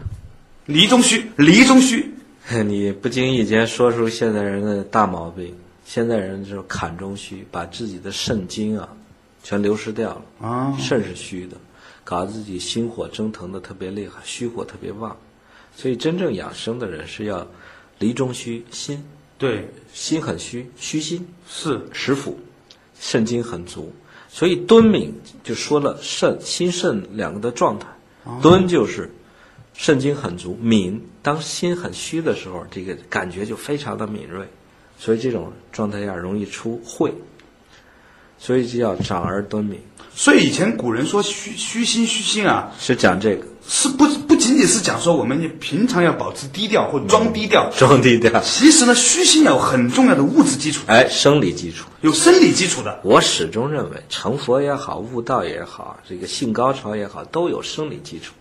[0.65, 2.11] 离中虚，离中虚，
[2.65, 5.55] 你不经意间说出现在人的大毛病。
[5.83, 8.89] 现在人就是坎中虚，把自己的肾精啊，
[9.43, 10.47] 全流失掉了。
[10.47, 11.55] 啊肾是虚的，
[12.03, 15.15] 搞得自己心火蒸腾的特别厉害，虚火特别旺。
[15.75, 17.47] 所以真正养生的人是要
[17.99, 19.03] 离中虚，心
[19.37, 22.39] 对，心很虚，虚心是，实腹，
[22.99, 23.93] 肾精很足。
[24.27, 27.87] 所以敦敏就说了肾心肾两个的状态，
[28.41, 29.11] 敦就是
[29.73, 34.45] 肾精很足，敏当心很虚的时候，这个感觉就非常的敏锐，
[34.99, 37.11] 所以这种状态下容易出秽，
[38.37, 39.79] 所以就叫长而敦敏，
[40.13, 48.39] 所以以前古人说虚虚心虚心啊，是讲这个是不不仅仅是讲说我们平常要保持低调或装低调，装低调。
[48.43, 52.99] 其实呢，虚心有很重要的物质基础，哎，生理基础，有生理基础的。
[53.03, 58.35] 我始终认为成佛也好，悟道也好，这个性高潮也好，都有生理基础。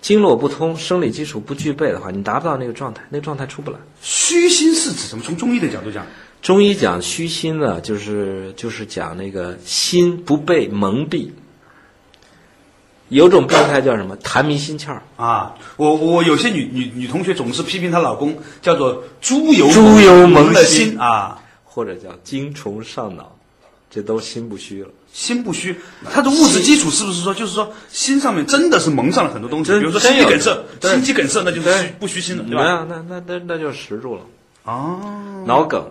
[0.00, 3.78] 经络不通，生理基础不具备的话，你达不到那个状态，那个状态出不来。
[4.00, 5.22] 虚心是指什么？
[5.24, 6.06] 从中医的角度讲，
[6.40, 11.30] 中医讲虚心呢，就是就是讲那个心不被蒙蔽。
[13.10, 14.16] 有种病态叫什么？
[14.18, 14.96] 痰迷心窍。
[15.16, 23.36] 啊，我我有些女女女同学总是批评她老公叫做猪油猪油蒙蒙了心心啊，或者叫精虫上脑，
[23.90, 24.88] 这都心不虚了。
[25.12, 25.76] 心不虚。
[26.10, 32.62] 它的物质基础是不是说，就是说心上面真的是蒙上了很多东西，比如说心肌梗塞，心肌梗塞那就是虚不虚心了，对吧？
[32.62, 34.22] 那那那那那就实住了。
[34.64, 35.84] 哦，脑梗、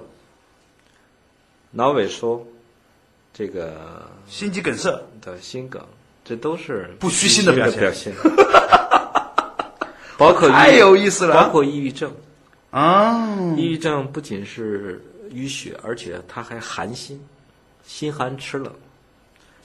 [1.71, 2.45] 脑萎缩，
[3.33, 4.07] 这个。
[4.29, 5.83] 心肌梗塞，的心梗，
[6.23, 7.79] 这都是不虚心的表现。
[7.79, 8.13] 表现。
[10.19, 11.33] 包括太有意思了。
[11.33, 12.13] 包括抑郁症，
[12.69, 17.19] 啊，抑郁症不仅是淤血，而且它还寒心，
[17.89, 18.71] 心寒吃冷，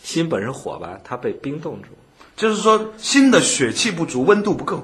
[0.03, 1.89] 心本身火吧，它被冰冻住。
[2.35, 4.83] 就是说心的血气不足，温度不够。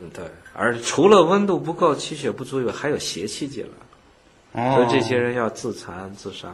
[0.00, 0.24] 嗯，对。
[0.54, 3.62] 而除了温度不够、气血不足以外，还有邪气进
[4.54, 6.48] 来，哦所以这些人要自残自杀。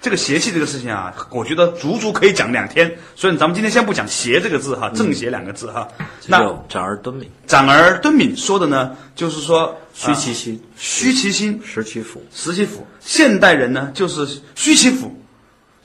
[0.00, 2.96] 这个邪气这个事情啊，我觉得足足可以讲两天。
[3.16, 5.88] 所以咱们今天先不讲邪这个字哈，正邪两个字哈。
[6.28, 12.86] 那有长而敦敏，长而敦敏说的呢，就是说虚其心，啊虚其心，实其腹，实其腹。
[13.00, 15.23] 现代人呢，就是虚其腹，那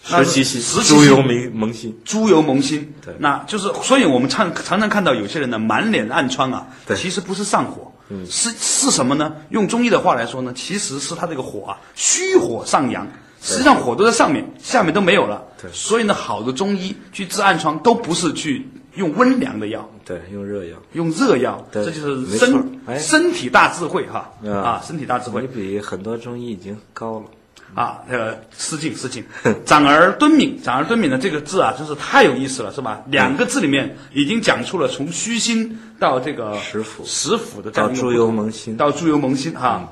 [0.10, 2.00] 实其心，猪油心蒙蒙心。
[2.04, 2.93] 猪油蒙心。
[3.06, 9.34] 对那就是，所以我们常常常看到有些人呢，满脸暗疮啊，对其实不是上火，嗯是是什么呢？
[9.50, 13.08] 用中医的话来说呢，其实是他这个火啊，虚火上扬。
[13.41, 15.41] 实际上火都在上面，下面都没有了。
[15.62, 20.76] 对所以呢，好的中医去治暗疮都不是去用温凉的药，对，用热药。
[20.91, 27.26] 用热药，对这就是身哎身体大智慧哈啊啊，身体大智慧你比很多中医已经高了。
[27.75, 29.23] 啊，呃，失敬失敬，
[29.65, 33.01] 长而敦敏，长而敦敏的这个字啊，真是太有意思了，是吧？
[33.08, 39.88] 两个字里面已经讲出了从虚心到这个实腹实腹的到猪油蒙心到猪油蒙心哈。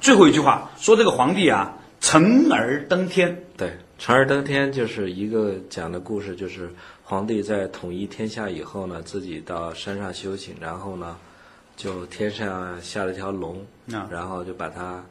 [0.00, 11.16] 最后一句话说这个皇帝啊，成而登天，对，成而登天就是一个讲的故事，就是皇帝在统一天下以后呢，自己到山上修行，然后呢，
[11.76, 15.02] 就天上下了一条龙，啊然后就把他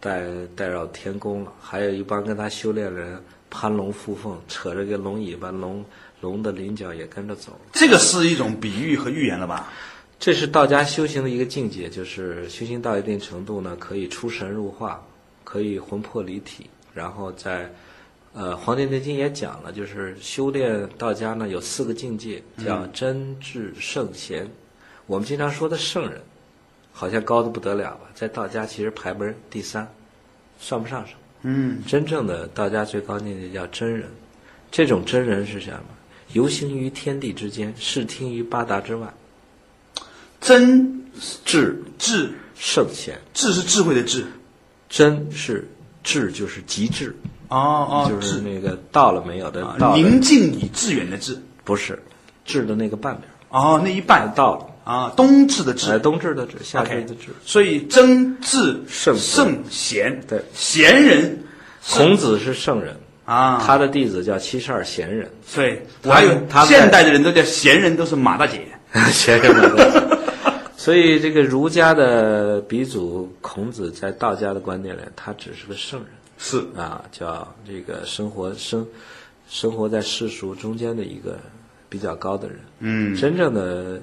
[0.00, 1.52] 带带绕天宫了。
[1.60, 5.84] 还有一帮跟他修炼人攀龙附凤，扯着个龙尾巴，龙
[6.20, 7.58] 龙的鳞角也跟着走。
[7.72, 9.72] 这个是一种比喻和寓言了吧？
[10.18, 15.04] 这是道家修行的一个境界，就是修行到一定程度呢，可以出神入化，
[15.44, 17.70] 可以魂魄离体，然后在，
[18.32, 24.50] 呃，《黄帝内经》也讲了，就是修炼道家呢有四个境界，叫真智圣贤。
[25.06, 26.22] 我们经常说的圣人，
[26.98, 29.86] 好像高的不得了吧，在道家其实排门第三，
[30.58, 31.18] 算不上什么。
[31.42, 34.08] 嗯，真正的道家最高境界叫真人，
[34.70, 35.80] 这种真人是什么？
[36.32, 39.06] 游行于天地之间，视听于八达之外。
[40.40, 41.04] 真
[41.34, 42.32] 智智。
[42.58, 44.24] 圣贤，智是智慧的智，
[44.88, 45.68] 真是
[46.02, 47.14] 智就是极致，
[47.48, 52.02] 哦哦，就是那个到了没有的啊到了，宁静以致远的致，不是
[52.46, 54.32] 智的那个半边，哦，那一半。
[54.34, 55.90] 到了，啊，冬至的至。
[55.90, 57.26] 哎，冬至的至，夏至的至。
[57.44, 60.40] 所以真至圣圣贤，对。
[60.54, 61.42] 贤人。
[61.88, 68.66] 孔子是圣人，啊，他的弟子叫七十二贤人，对，他还有他现代的人都叫贤人，都是马大姐。
[69.12, 70.18] 贤人们。
[70.76, 76.08] 所以这个儒家的鼻祖孔子，在道家的观点里，他只是个圣人。
[76.38, 76.58] 是。
[76.76, 78.84] 啊，叫这个生活生
[79.48, 81.38] 生活在世俗中间的一个
[81.88, 82.58] 比较高的人。
[82.80, 83.16] 嗯。
[83.16, 84.00] 真正的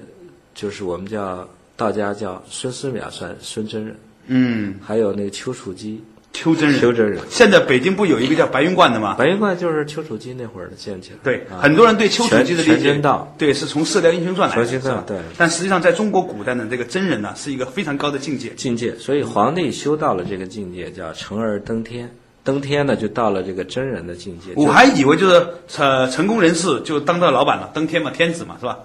[0.54, 3.96] 就是我们叫道家叫孙思邈算孙真人，
[4.28, 6.80] 嗯，还有那个丘处机丘真人。
[6.80, 7.20] 丘真人。
[7.28, 9.14] 现在北京不有一个叫白云观的吗？
[9.18, 11.16] 白云观就是丘处机那会儿的建起来。
[11.22, 18.50] 对，啊很多人对丘处机的理全解，道对，是从《射雕英雄传》来的，全真道是吧对但实际上，在中国古代呢，这个真人呢，是一个非常高的境界。
[18.50, 22.10] 境界，所以皇帝修到了这个境界，叫成而登天。
[22.42, 24.52] 登天呢，就到了这个真人的境界。
[24.54, 25.46] 我还以为就是
[25.78, 28.78] 呃成功人士就当到老板了，登天嘛，天子嘛，是吧？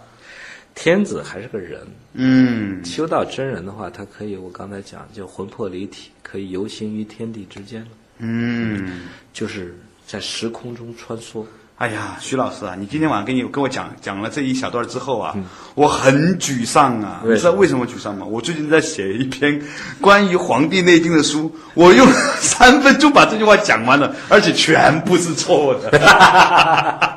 [0.75, 1.81] 天子还是个人，
[2.13, 7.87] 嗯，修到真人的话，他可以，我刚才讲，就魂魄离体，可以游行于天地之间了，
[8.19, 9.01] 嗯，
[9.33, 9.77] 就是
[10.07, 11.45] 在时空中穿梭。
[11.75, 15.33] 哎呀，徐老师啊，你今天晚上跟你跟我讲讲了这一小段之后啊，
[15.75, 17.21] 我很沮丧啊。
[17.25, 18.25] 你知道为什么沮丧吗？
[18.25, 19.61] 我最近在写一篇
[20.01, 22.05] 关于《黄帝内经》的书，我用
[22.41, 25.89] 三分钟把这句话讲完了，而且全部是错的。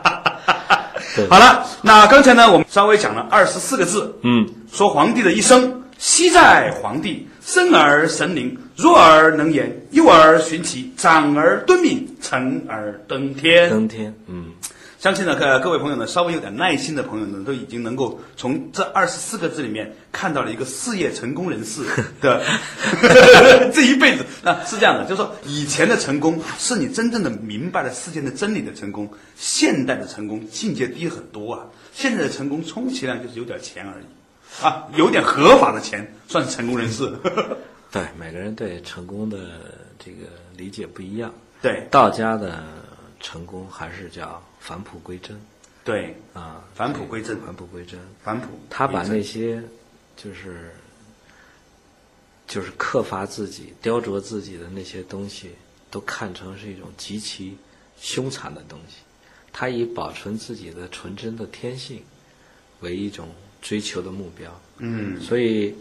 [1.15, 1.29] 对。
[1.29, 13.69] 好了，那刚才呢，我们稍微讲了二十四个字，嗯，说皇帝的一生，昔在皇帝，生而神灵，弱而能言，幼而寻其，长而敦敏，成而登天。
[13.71, 14.47] 登天，嗯，
[15.03, 21.83] 相信呢，各各位朋友呢，稍微有点耐心的朋友呢，都已经能够从这二十四个字里面看到了一个事业成功人士
[22.23, 22.41] 的
[23.75, 24.25] 这一辈子。
[24.45, 31.67] 那是这样的，就是说以前的成功是你真正的明白了世间的真理的成功，现代的成功境界低很多啊。
[31.93, 37.13] 现在的成功充其量就是有点钱而已，啊，有点合法的钱算是成功人士。
[37.91, 39.37] 对，每个人对成功的
[39.99, 41.35] 这个理解不一样。
[41.61, 42.63] 对道家的
[43.19, 45.37] 成功还是叫返璞归真
[45.85, 47.99] 对，啊，返璞归真返璞归真。
[48.23, 48.47] 返璞。
[48.71, 49.61] 他把那些
[50.17, 50.73] 就是
[52.47, 55.51] 就是克伐自己、雕琢自己的那些东西，
[55.91, 57.57] 都看成是一种极其
[58.01, 58.99] 凶残的东西。
[59.53, 62.01] 他以保存自己的纯真的天性
[62.81, 63.29] 为一种
[63.61, 64.61] 追求的目标。
[64.79, 65.75] 嗯所以，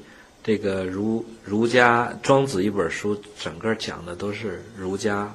[0.44, 5.32] 这个儒儒家庄子一本书，整个讲的都是儒家、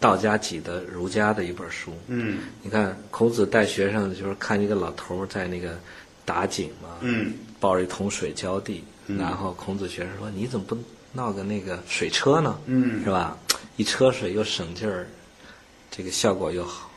[0.00, 1.92] 道家己的儒家的一本书。
[2.06, 5.78] 嗯你看孔子带学生，就是看一个老头儿在那个
[6.24, 10.78] 打井嘛，嗯抱着一桶水浇地，然后孔子学生说：“你怎么不
[11.12, 12.58] 闹个那个水车呢？
[12.66, 13.36] 嗯是吧？
[13.76, 15.06] 一车水又省劲儿，
[15.90, 16.90] 这个效果又好。”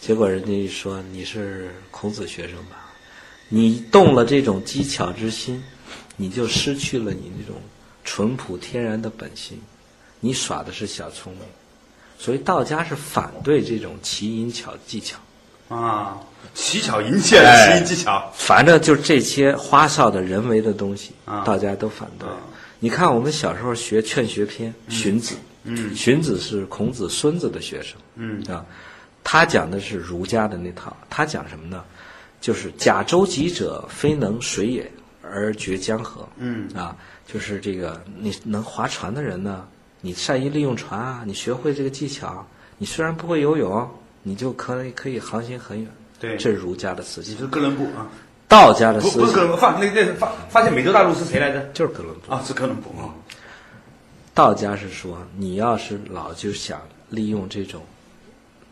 [0.00, 2.90] 结果人家一说你是孔子学生吧，
[3.48, 5.62] 你动了这种机巧之心，
[6.16, 7.60] 你就失去了你那种
[8.02, 9.60] 淳朴天然的本性，
[10.18, 11.42] 你耍的是小聪明。
[12.20, 15.18] 所以道家是反对这种奇淫巧技巧。
[15.74, 16.20] 啊，
[16.52, 18.30] 奇巧淫切的奇淫技巧。
[18.34, 22.36] 反正就这些花哨的人为的东西，啊道家都反对啊。
[22.78, 28.66] 你看我们小时候学《劝学篇》，荀子，嗯荀子是孔子孙子的学生，嗯啊，
[29.24, 31.82] 他讲的是儒家的那套，他讲什么呢？
[32.38, 34.90] 就是假舟楫者，非能水也，
[35.22, 36.28] 而绝江河。
[36.36, 39.66] 嗯啊，就是这个你能划船的人呢，
[40.00, 42.46] 你善于利用船啊，你学会这个技巧，
[42.78, 43.88] 你虽然不会游泳，
[44.22, 45.90] 你就可以可以航行很远。
[46.18, 47.34] 对这是儒家的思想。
[47.34, 48.06] 你是哥伦布啊？
[48.48, 51.62] 道家的不思想不是哥伦布，发那那发发现美洲大陆是谁来着？
[51.72, 52.32] 就是哥伦布。
[52.32, 53.08] 啊，是哥伦布啊。
[54.34, 57.82] 道家是说，你要是老就想利用这种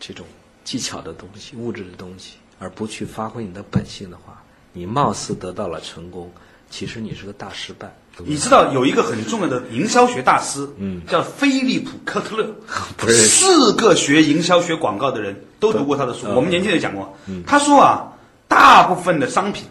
[0.01, 0.27] 这种
[0.65, 6.31] 技巧的东西、物质的东西，而不去发挥你的本性的话，你貌似得到了成功，
[6.71, 7.93] 其实你是个大失败。
[8.27, 11.01] 你知道有一个很重要的营销学大师，嗯。
[11.07, 12.47] 叫菲利普·科特勒，
[13.09, 16.35] 四个学营销学广告的人都读过他的书，嗯。
[16.35, 17.17] 我们年轻人讲过。
[17.47, 18.09] 他说啊，
[18.49, 19.65] 大部分的商品，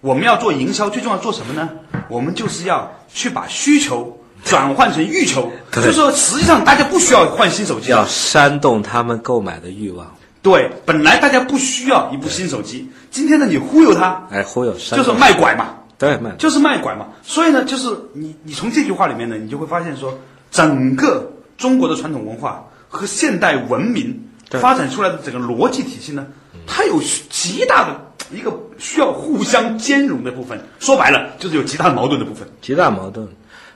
[0.00, 1.68] 我们要做营销，最重要做什么呢？
[2.08, 7.90] 我们就是要去把需求转换成欲求， 就是说实际上大家不需要换新手机。
[7.90, 10.06] 要，煽动他们购买的欲望，
[10.40, 15.74] 对，本来大家不需要一部新手机，今天呢你忽悠他，哎，忽悠，就是卖拐嘛。
[15.98, 17.08] 对卖，就是卖拐嘛。
[17.22, 20.16] 所以呢，就是你你从这句话里面呢，你就会发现说，
[20.50, 24.18] 整个中国的传统文化和现代文明
[24.50, 26.26] 发展出来的整个逻辑体系呢，
[26.66, 28.00] 它有极大的
[28.32, 30.58] 一个需要互相兼容的部分。
[30.78, 32.46] 说白了，就是有极大的矛盾的部分。
[32.62, 33.28] 极大矛盾。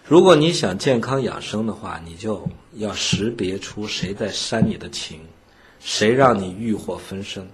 [0.06, 5.18] 如果你想健康养生的话，你就要识别出谁在煽你的情，
[5.80, 7.46] 谁让你欲火焚身。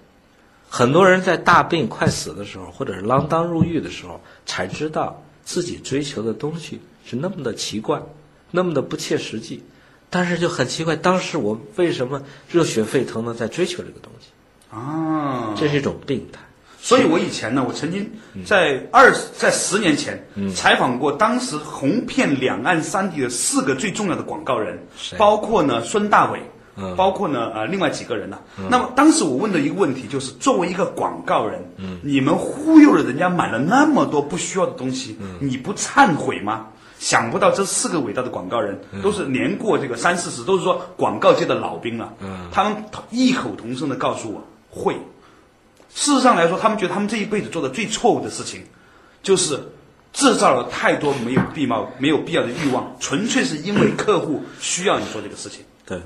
[0.67, 8.01] 很多人在大病快死的时候，或者是锒铛入狱的时候，才知道自己追求的东西是那么的奇怪，
[8.49, 9.63] 那么的不切实际。
[10.09, 14.29] 但是就很奇怪，当时我为什么热血沸腾的在追求这个东西？
[14.75, 16.39] 啊，这是一种病态。
[16.81, 18.09] 所以我以前呢，我曾经
[18.43, 20.19] 在二在十年前
[20.55, 24.79] 采访过当时红遍两岸三地的四个最重要的广告人，
[25.17, 26.39] 包括呢孙大伟
[26.79, 28.39] 嗯，包括呢呃另外几个人呢。
[28.69, 31.61] 那么当时我问的一个问题就是，作为一个广告人，
[32.01, 36.67] 你们忽悠了人家买了那么多不需要的东西，你不忏悔吗？
[36.99, 42.13] 想不到这四个伟大的广告人都是年过这个三四十，都是说广告界的老兵了。
[42.51, 42.75] 他们
[43.09, 44.95] 异口同声的告诉我会。
[45.93, 48.61] 事实上来说，他们觉得他们这一辈子做的最错误的事情，
[49.23, 49.59] 就是
[50.11, 55.63] 制造了太多没有必要、没有必要的欲望，纯粹是因为客户需要你做这个事情。
[55.85, 55.99] 对，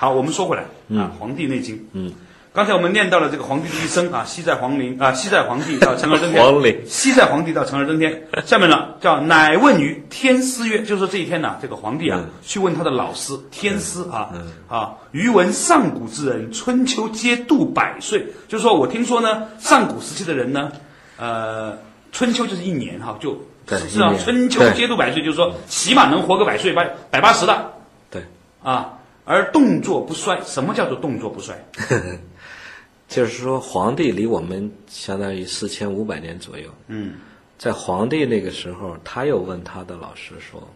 [0.00, 0.62] 好，我们说回来
[0.96, 1.74] 啊，《黄帝内经》。
[1.92, 2.12] 嗯，
[2.52, 6.80] 刚才我们念到了这个黄帝的一生啊，西在皇陵啊，西在皇帝到成而登天， 皇陵。
[6.86, 8.22] 西在皇帝到成而登天。
[8.46, 12.30] 下面呢叫乃问于天师曰，就是说这一天呢，这个皇帝啊、嗯。
[12.42, 14.30] 去问他的老师天师啊、
[14.68, 20.70] 啊，余闻上古之人，春秋皆度百岁，就是说我听说呢，上古时期的人呢，
[21.16, 21.76] 呃，
[22.12, 27.72] 春秋就是一年哈，就对是啊春秋皆度百岁，就是说起码能活个百岁百百八十的。
[28.10, 28.22] 对，
[28.62, 28.97] 啊，
[29.28, 30.40] 而动作不衰。
[30.42, 31.54] 什么叫做动作不衰？
[33.06, 36.70] 就是说皇帝离我们相当于四千五百年左右。
[36.88, 37.14] 嗯
[37.58, 40.66] 在皇帝那个时候，他又问他的老师说，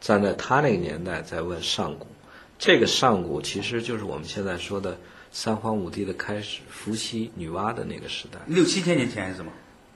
[0.00, 2.06] 站在他那个年代在问上古，
[2.58, 4.96] 这个上古其实就是我们现在说的
[5.32, 9.50] 三皇五帝的开始，伏羲、女娲的那个时代，六七千年前还是什么？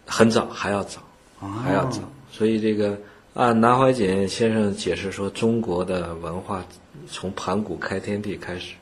[0.04, 1.00] 很早，还要早，
[1.38, 2.00] 还要早。
[2.32, 2.98] 所以这个
[3.34, 6.64] 按南怀瑾先生解释说，中国的文化
[7.08, 8.74] 从盘古开天地开始，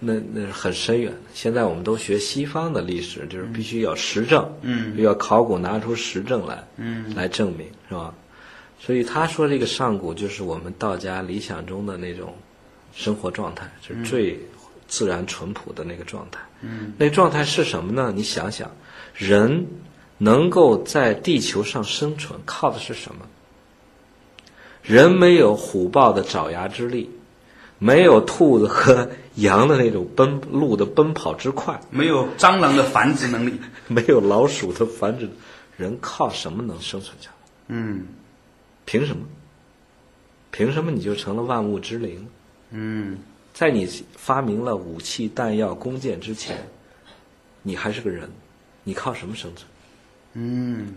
[0.00, 1.18] 那那是很深远的。
[1.32, 8.12] 现在我们都学西方的历史，就是必须要实证，嗯要考古拿出实证来，嗯来证明，是吧？
[8.80, 12.34] 所以他说这个上古就是我们道家理想中的那种
[12.92, 14.40] 生活状态，就是最
[14.88, 16.40] 自然淳朴的那个状态。
[16.62, 18.12] 嗯，那个状态是什么呢？
[18.12, 18.68] 你想想，
[19.14, 19.64] 人
[20.22, 23.26] 能够在地球上生存，靠的是什么？
[24.82, 27.08] 人没有虎豹的爪牙之力，
[27.78, 33.54] 没有兔子和羊的那种奔路的奔跑之快，没有蟑螂的繁殖能力。
[33.88, 35.28] 没有老鼠的繁殖，
[35.78, 37.36] 人靠什么能生存下来？
[37.68, 38.06] 嗯
[38.84, 39.24] 凭什么？
[40.50, 42.28] 凭什么你就成了万物之灵？
[42.70, 43.18] 嗯
[43.54, 46.68] 在你发明了武器、弹药、弓箭之前，
[47.62, 48.30] 你还是个人，
[48.84, 49.69] 你靠什么生存？
[50.34, 50.94] 嗯，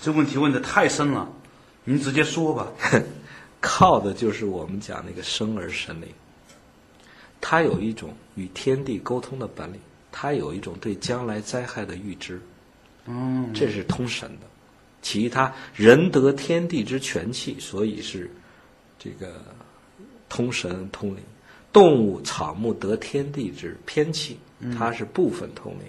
[0.00, 1.30] 这问题问的太深了，
[1.84, 2.72] 您直接说吧。
[3.60, 6.08] 靠的就是我们讲那个生而神灵，
[7.40, 9.78] 他有一种与天地沟通的本领，
[10.10, 12.40] 他有一种对将来灾害的预知，
[13.06, 14.46] 嗯这是通神的。
[15.00, 18.30] 其他人得天地之全气，所以是
[18.98, 19.40] 这个
[20.28, 21.22] 通神通灵。
[21.72, 24.38] 动物、草木得天地之偏气，
[24.76, 25.86] 它是部分通灵。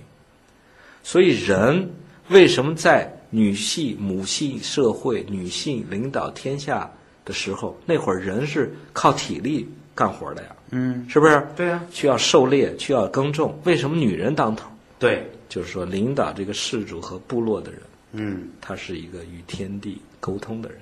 [1.03, 1.89] 所以人
[2.29, 6.89] 为什么在女系母系社会，女性领导天下
[7.25, 10.55] 的时候，那会儿人是靠体力干活的呀？
[10.71, 11.45] 嗯，是不是？
[11.55, 13.59] 对啊，需要狩猎，需要耕种。
[13.63, 14.67] 为什么女人当头？
[14.97, 17.81] 对，就是说，领导这个氏族和部落的人，
[18.13, 20.77] 嗯他是一个与天地沟通的人，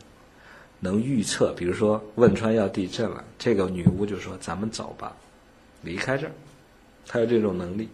[0.80, 1.54] 能预测。
[1.58, 5.16] 比如说汶川要地震了，这个女巫就说：“咱们走吧，
[5.82, 6.32] 离开这儿。”
[7.08, 7.90] 她有这种能力，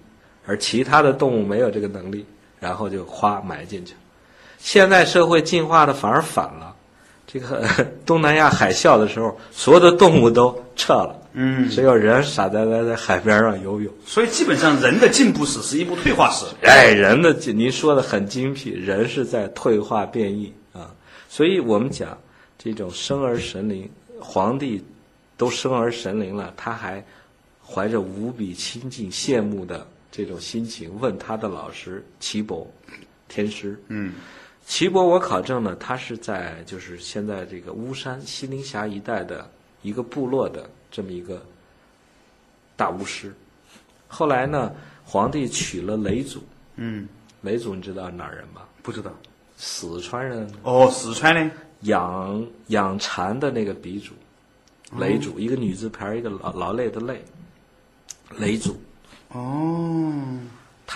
[0.46, 2.26] 而其他的动物没有这个能力，
[2.60, 3.94] 然后就哗埋进去。
[4.58, 6.76] 现在社会进化的反而反了，
[7.26, 7.64] 这个
[8.06, 13.94] 东南亚海啸的时候，所有的动物都撤了，嗯，只有人傻呆呆在海边上游泳。
[14.06, 16.46] 所以基本上人的进步史是一部退化史。
[16.64, 20.90] 哎，人的您说的很精辟，人是在退化变异啊，
[21.30, 22.18] 所以我们讲
[22.58, 23.88] 这种生而神灵，
[24.20, 24.84] 皇帝
[25.38, 27.04] 都生而神灵了，他还
[27.64, 29.86] 怀着无比亲近、羡慕的
[30.18, 32.68] 这种心情，问他的老师岐伯
[33.28, 33.80] 天师。
[33.90, 34.16] 嗯
[34.66, 39.48] 岐伯我考证呢，他是在就是现在这个巫山西陵峡一带的
[39.84, 41.46] 一个部落的这么一个
[42.76, 43.32] 大巫师。
[44.08, 44.74] 后来呢，
[45.06, 46.42] 皇帝娶了雷祖，
[46.78, 47.08] 嗯，
[47.42, 48.64] 雷祖你知道哪儿人吗？
[48.82, 49.14] 不知道。
[49.56, 51.56] 四川人，哦，四川的。
[51.82, 54.14] 养养蚕的那个鼻祖，
[55.00, 57.24] 雷祖，一个女字旁，一个劳劳累的累，
[58.40, 58.76] 雷祖。
[59.30, 59.67] 哦，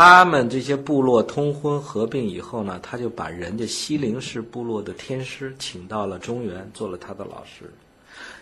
[0.03, 7.71] 他们这些部落通婚合并以后呢，他就把人家西陵氏部落的天师请到了中原，做了他的老师。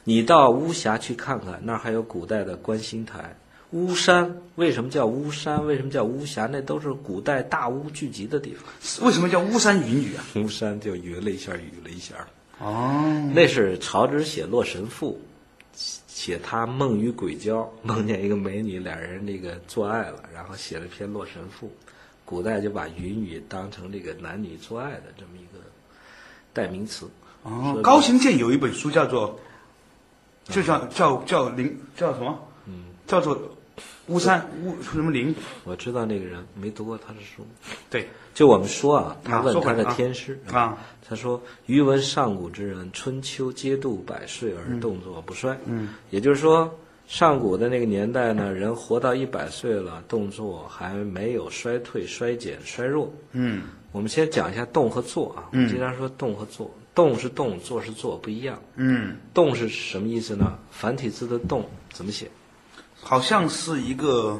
[0.06, 3.36] 你到巫峡去看看，那儿还有古代的观星台。
[3.72, 5.68] 巫山为什么叫巫山？
[5.68, 6.48] 为什么叫巫峡？
[6.50, 9.06] 那都是古代大巫聚集的地方。
[9.06, 10.24] 为什么叫巫山云雨啊？
[10.36, 12.16] 巫山就云了一下，雨了一下。
[12.62, 15.12] 哦，那是曹植写《洛神赋》，
[16.20, 21.68] 写他梦与鬼交，梦见一个美女，俩人那个做爱了，然后写了篇《洛神赋》。
[22.26, 25.64] 古代就把云雨当成这个男女做爱的这么一个
[26.52, 27.08] 代名词。
[27.44, 29.40] 哦，高行健有一本书叫做，
[30.44, 32.38] 就叫叫叫林叫什么？
[32.66, 33.42] 嗯，叫做
[34.10, 35.34] 巫山巫什么灵？
[35.64, 37.46] 我知道那个人，没读过他的书。
[37.90, 46.74] 对就我们说啊，他啊问他的天师啊，他说：“余闻上古之人，春秋皆度百岁而动作不衰。”嗯，也就是说，
[47.08, 53.14] 上古的那个年代呢，人活到一百岁了，动作还没有衰退、衰减、衰弱。
[53.34, 55.50] 嗯我们先讲一下动和坐啊。
[55.52, 58.60] 嗯经常说动和坐，动是动，坐是坐，不一样。
[58.76, 60.58] 嗯，动是什么意思呢？
[60.72, 62.30] 繁体字的动怎么写？
[63.02, 64.40] 好像是一个，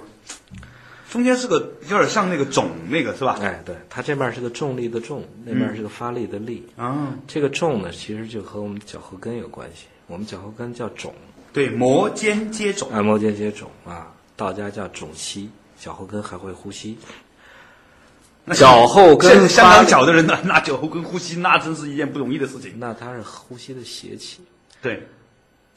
[1.10, 3.38] 中间是个有点像那个种那个是吧？
[3.42, 6.68] 哎，对，它这面是个重力的重，那面是个发力的力。
[6.76, 9.86] 啊，这个重呢，其实就和我们脚后跟有关系。
[10.08, 11.14] 我们脚后跟叫肿，
[11.54, 12.90] 对，摩肩接踵。
[12.92, 15.50] 按摩肩接踵啊，道家叫肿息，
[15.80, 16.98] 脚后跟还会呼吸。
[18.46, 22.74] 那脚后跟现在香港脚的人呢，拿脚后跟呼吸，那真是一件不容易的事情。
[22.80, 24.42] 那它是呼吸的邪气。
[24.82, 25.08] 对，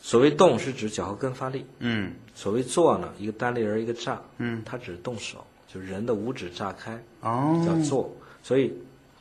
[0.04, 8.74] 所谓动是指脚后跟发力，嗯所谓坐呢，一个单立人一个炸，嗯，它指动手，就是人的五指炸开哦，叫坐，所以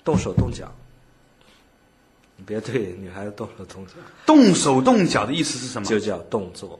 [0.03, 0.69] 动手动脚。
[2.35, 3.93] 你别对女孩子动手动脚，
[4.25, 5.87] 动手动脚的意思是什么？
[5.87, 6.79] 就叫动作。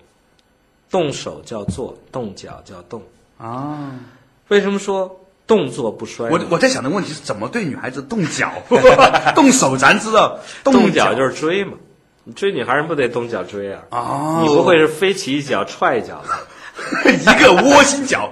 [0.90, 3.02] 动手叫做，动脚叫动。
[3.38, 4.00] 啊，
[4.48, 6.40] 为什么说动作不衰呢？
[6.50, 8.52] 我我在想的问题是怎么对女孩子动脚，
[9.36, 11.91] 动手咱知道，动脚脚就是追嘛，你
[12.36, 13.84] 追女孩人不得动脚追啊？
[13.92, 16.40] 哦你不会是飞起一脚踹一脚吧？
[17.06, 18.32] 一个窝心脚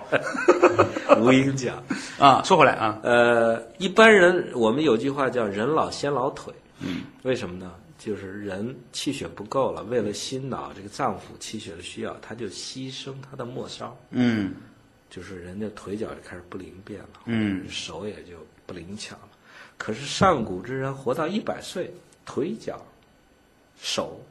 [1.20, 1.74] 无影脚。
[2.20, 2.42] 啊。
[2.44, 7.72] 说回来啊，呃，一般人我们有句话叫“人老先老腿”，嗯，为什么呢？
[7.98, 14.54] 就是人气血不够了，为了心脑这个脏腑气血的需要，他就牺牲他的末梢，嗯
[15.10, 18.36] 就是人家腿脚就开始不灵便了，嗯手也就
[18.66, 19.28] 不灵巧了。
[19.78, 21.94] 可是上古之人活到一百岁，
[22.26, 22.82] 腿脚、
[23.82, 24.24] 手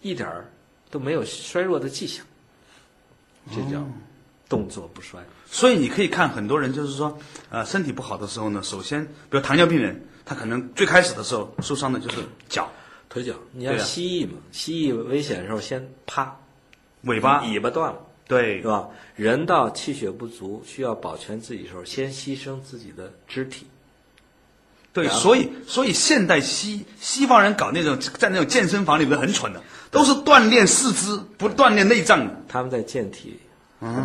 [0.00, 0.50] 一点儿
[0.90, 2.24] 都没有衰弱的迹象，
[3.50, 3.84] 这叫
[4.48, 5.20] 动作不衰。
[5.46, 7.18] 所以你可以看很多人就是说，
[7.50, 12.18] 呃，身体不好的时候呢，首先，比如糖尿病人，他可能最开始的时候受伤的就是
[12.48, 12.70] 脚、
[13.08, 16.36] 腿脚，你像对啊蜥蜴嘛，蜥蜴危险的时候先趴，
[17.02, 18.88] 尾巴，尾巴断了，对是吧？
[19.16, 23.66] 人到气血不足，需要保全自己的时候，先牺牲自己的肢体。
[24.94, 33.36] 对，所以所以现代西西方人搞那种在那种健身房里面很蠢的，都是锻炼四肢，不锻炼内脏的他们在健体，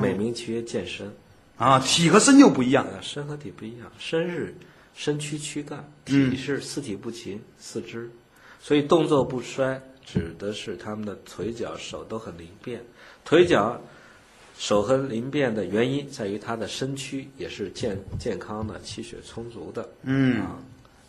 [0.01, 1.09] 美名其曰健身。
[1.57, 2.87] 啊，体和身又不一样。
[2.91, 4.55] 呃，身和体不一样，身是
[4.95, 8.09] 身躯躯干，嗯体是四体不勤，四肢，
[8.59, 12.81] 所以动作不衰，指的是他们的腿脚手都很灵便。
[13.25, 13.79] 腿脚
[14.57, 20.57] 手很灵便的原因在于他的身躯也是健健康的，气血充足的，嗯啊，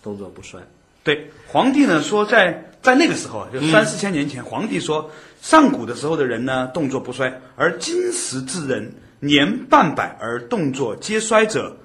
[0.03, 0.61] 动作不衰。
[1.03, 11.77] 对，皇帝呢说在在那个时候啊，就三四千年前，皇帝说上古的时候的人呢动作不衰，而今时之人年半百而动作皆衰者，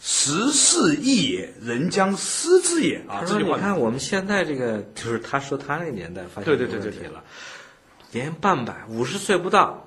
[0.00, 3.22] 时势异也，人将失之也啊。
[3.28, 7.22] ：“这句话你看我们现在这个，就是他说他那个年代发现对对对了，
[8.12, 9.86] 年半百，五十岁不到，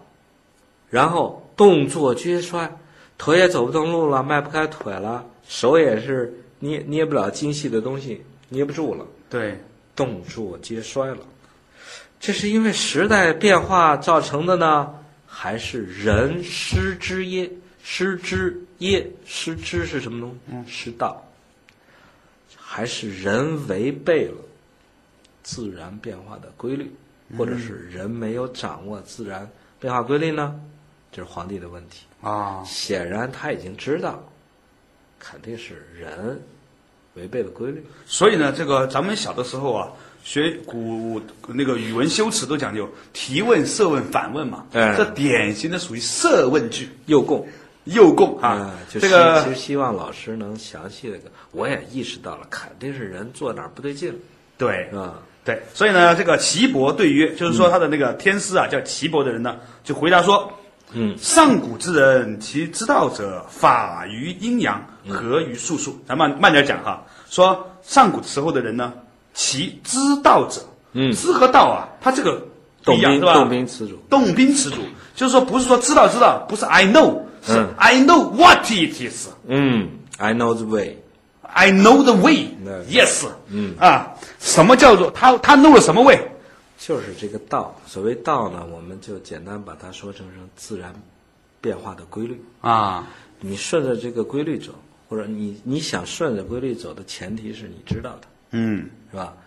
[0.89, 2.78] 然后动作皆衰，
[3.18, 9.59] 腿也走不动路了，迈不开腿了，手也是捏捏不了精细的东西，捏不住了，对，
[9.93, 11.18] 动作皆衰了。
[12.20, 14.95] 这是因为时代变化造成的呢，
[15.28, 17.51] 还是人失之耶？
[17.84, 19.12] 失之耶？
[19.26, 20.38] 失之是什么东西？
[20.51, 21.22] 嗯失道。
[22.57, 24.38] 还是人违背了
[25.43, 26.89] 自然变化的规律，
[27.38, 30.57] 或者是人没有掌握自然变化规律呢？
[31.12, 32.05] 这是皇帝的问题。
[32.22, 34.24] 啊，显然他已经知道，
[35.24, 36.41] 肯定是人
[37.13, 37.86] 违背了规律。
[38.07, 39.88] 所以呢，这个咱们小的时候啊，
[40.24, 46.89] 学古那个语文修辞都讲究提问、设问、反问嘛，哎这典型的属于设问句。
[47.05, 47.47] 诱供
[47.86, 51.17] 诱供啊这个其实希望老师能详细的，
[51.51, 54.19] 我也意识到了，肯定是人做哪儿不对劲了，
[54.57, 55.19] 对是吧？
[55.43, 60.53] 对，所以呢，这个岐伯对曰，就是说他的那个天师啊，叫岐伯的人呢，就回答说，
[60.94, 65.98] 嗯，上古之人，其之道者，法于阴阳，嗯合于术数。
[66.08, 68.92] 咱慢慢点讲哈，说上古时候的人呢，
[69.34, 70.62] 其知道者，
[70.94, 72.42] 嗯知和道啊，他这个
[72.84, 73.34] 不动兵一样是吧？
[73.36, 74.78] 动宾词组，动宾词组，
[75.16, 79.30] 就是说不是说知道知道，不是 I know，是嗯 I know what it is。
[79.48, 82.48] 嗯，I know the way，I know the way.
[82.89, 83.26] Yes.
[83.50, 86.20] 嗯啊，什么叫做他他 know 了什么 way？
[86.82, 87.80] 就是这个道。
[87.86, 90.92] 所谓道呢，我们就简单把它说成是自然
[91.62, 92.42] 变化的规律。
[92.60, 93.08] 啊，
[93.40, 94.74] 你顺着这个规律走，
[95.08, 99.38] 或者你你想顺着规律走的前提是你知道的，嗯是吧？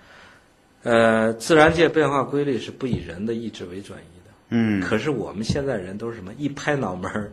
[0.85, 4.31] 呃，自然界变化规律是不以人的意志为转移的。
[4.51, 6.33] 嗯可是我们现在人都是什么？
[6.39, 7.33] 一拍脑门儿，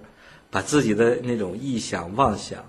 [0.50, 2.66] 把自己的那种臆想妄想，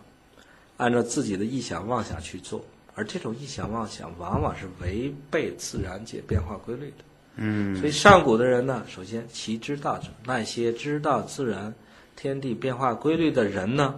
[0.77, 2.63] 按照自己的臆想妄想去做，
[2.95, 7.05] 而这种臆想妄想往往是违背自然界变化规律的。
[7.37, 11.73] 嗯所以上古的人呢，首先其知道者，那些知道自然
[12.15, 13.95] 天地变化规律的人呢，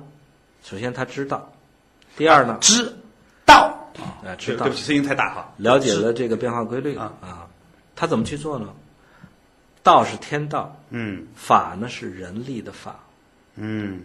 [0.62, 1.53] 首先他知道，
[2.16, 2.93] 第二呢，知
[3.45, 5.53] 道啊呃，知道对对不起，声音太大哈。
[5.57, 7.49] 了解了这个变化规律啊啊，
[7.97, 8.72] 他怎么去做呢？
[9.82, 13.01] 道是天道，嗯法呢是人力的法，
[13.57, 14.01] 嗯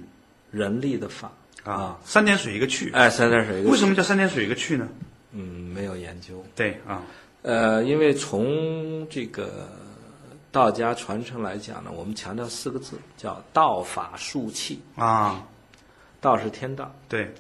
[0.52, 1.32] 人力的法
[1.64, 2.92] 啊，三点水一个去。
[2.92, 4.90] 哎，三点水一个为什么叫三点水一个去呢？
[5.32, 5.42] 嗯
[5.74, 6.44] 没有研究？
[6.56, 7.04] 对啊，
[7.42, 9.70] 呃，因为从这个
[10.52, 14.82] 道家传承来讲呢，我们强调四个字，叫道法术器。
[14.96, 15.48] 啊，
[16.20, 17.32] 道是天道，对。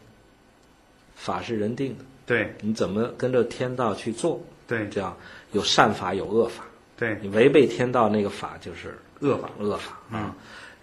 [1.15, 2.55] 法是人定的，对。
[2.61, 4.41] 你怎么跟着天道去做？
[4.65, 4.87] 对。
[4.87, 5.13] 这样
[5.51, 6.63] 有善法有恶法，
[6.95, 9.49] 对，你违背天道那个法就是恶法。
[9.59, 9.99] 恶法。
[10.17, 10.33] 啊。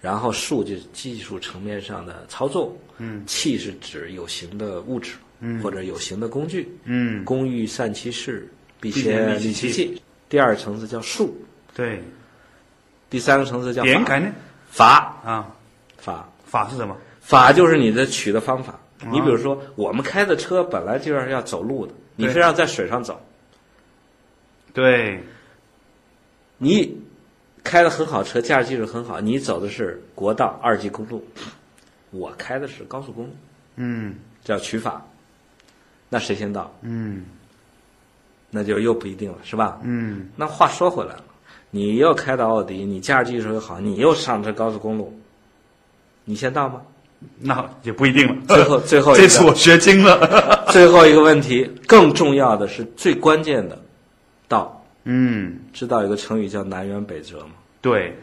[0.03, 3.25] 然后术就是技术层面上的操作，嗯。
[3.27, 5.63] 器是指有形的物质，嗯。
[5.63, 8.53] 或者有形的工具，嗯，工欲善其事，
[8.91, 10.03] 必必先先利利其器器。
[10.29, 11.35] 第二层次叫术，
[11.75, 12.03] 对，
[13.09, 13.87] 第三个层次叫法。
[13.87, 14.33] 点改呢？
[14.71, 15.21] 法。
[15.25, 15.55] 啊，
[15.99, 16.29] 法。
[16.45, 16.97] 法是什么？
[17.21, 18.73] 法就是你的取的方法。
[18.73, 23.21] 啊你比如说，我们开的车本来就是要走路的，你对非要在水上走，
[24.73, 25.21] 对。
[26.59, 26.99] 你
[27.63, 31.23] 开的很好车，驾驶技术很好，你走的是国道二级公路，
[32.11, 33.31] 我开的是高速公路，
[33.77, 34.15] 嗯。
[34.45, 35.05] 叫取法，
[36.09, 36.73] 那谁先到？
[36.83, 37.25] 嗯
[38.51, 39.79] 那就又不一定了，是吧？
[39.83, 41.25] 嗯那话说回来了，
[41.71, 45.13] 你又开到奥迪，你驾驶技术又好，你又上这高速公路，
[46.25, 46.81] 你先到吗？
[47.39, 48.37] 那也不一定了。
[48.47, 50.67] 最后 最后这次我学精了。
[50.71, 53.79] 最后一个问题，更重要的是最关键的，
[54.47, 54.73] 道。
[55.05, 57.53] 嗯，知道有个成语叫南辕北辙吗？
[57.81, 58.17] 对，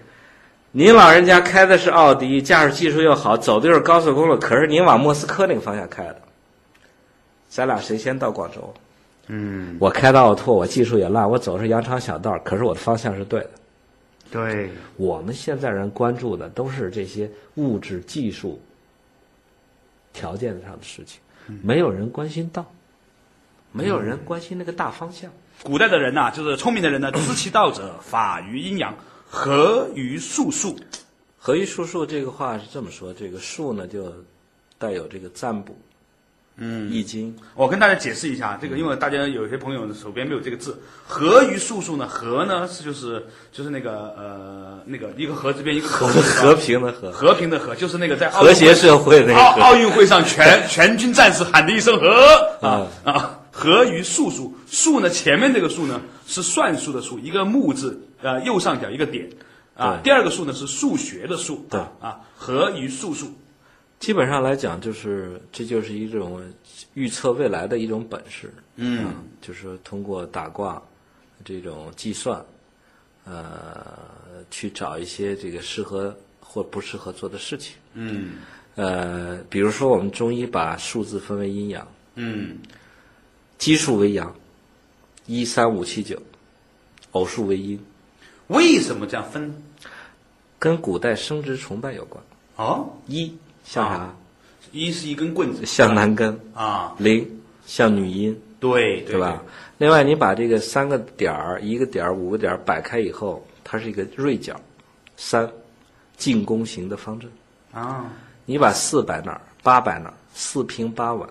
[0.72, 6.22] 您老人家开的是奥迪，驾驶技术又好，走的又是高速公路，可是您往莫斯科那个方向开的，
[7.50, 8.74] 咱俩谁先到广州？
[9.28, 13.50] 嗯，我开的奥拓，我技术也烂，我走的是羊肠小道，可是我的方向是对的。
[14.32, 18.60] 对，我们现在人关注的都是这些物质技术
[20.12, 21.22] 条件上的事情，
[21.62, 22.66] 没有人关心道，
[23.72, 25.32] 没有人关心那个大方向。
[25.62, 28.94] 古代的人呐、就是聪明的人呢，知其道者，法于阴阳，
[29.26, 30.76] 合于术数。
[31.38, 34.12] 合于术数这个话是这么说，这个术呢就
[34.78, 35.78] 带有这个占卜，
[36.58, 49.64] 嗯，易经，我跟大家解释一下，这个因为大家有些朋友手边没有这个字，和于术数呢，和呢是就是就是那个呃那个一个和字边一个和和平的和，和平的和，就是那个在和谐社会那奥个。
[49.64, 52.08] 奥运会上全全军战士喊的一声和
[52.62, 59.28] 啊啊，和于数数，数呢前面这个数呢是算术的数，一个木字，呃右上角一个点。
[59.76, 61.80] 啊，第二个数呢是数学的数，对。
[62.00, 63.34] 啊，和于数数，
[64.04, 66.44] 基本上来讲，就是这就是一种
[66.94, 68.54] 预测未来的一种本事。
[68.76, 70.82] 嗯啊就是通过打卦
[71.46, 72.46] 这种计算，
[73.24, 77.78] 呃，去找一些这个适合或不适合做的事情。
[77.94, 78.40] 嗯
[78.76, 82.58] 呃，比如说我们中医把数字分为阴阳，嗯
[83.58, 84.36] 奇数为阳，
[85.28, 86.22] 一三五七九，
[87.14, 87.80] 偶数为阴，
[88.48, 89.64] 为什么这样分？
[90.60, 92.22] 跟古代生殖崇拜有关。
[92.58, 93.34] 哦，一
[93.64, 93.96] 像啥？
[93.96, 94.16] 啊
[94.72, 96.36] 一是一根棍子，像男根。
[96.56, 97.30] 啊，零
[97.64, 99.40] 像女阴，对对吧？？
[99.78, 104.60] 另外，你把这个三个点儿、一个点儿、五个点儿摆开以后，它是一个锐角，
[105.16, 105.48] 三
[106.18, 107.30] 进攻型的方阵。
[107.72, 108.12] 啊，
[108.48, 111.30] 你把四摆哪儿，八摆哪儿，四平八稳，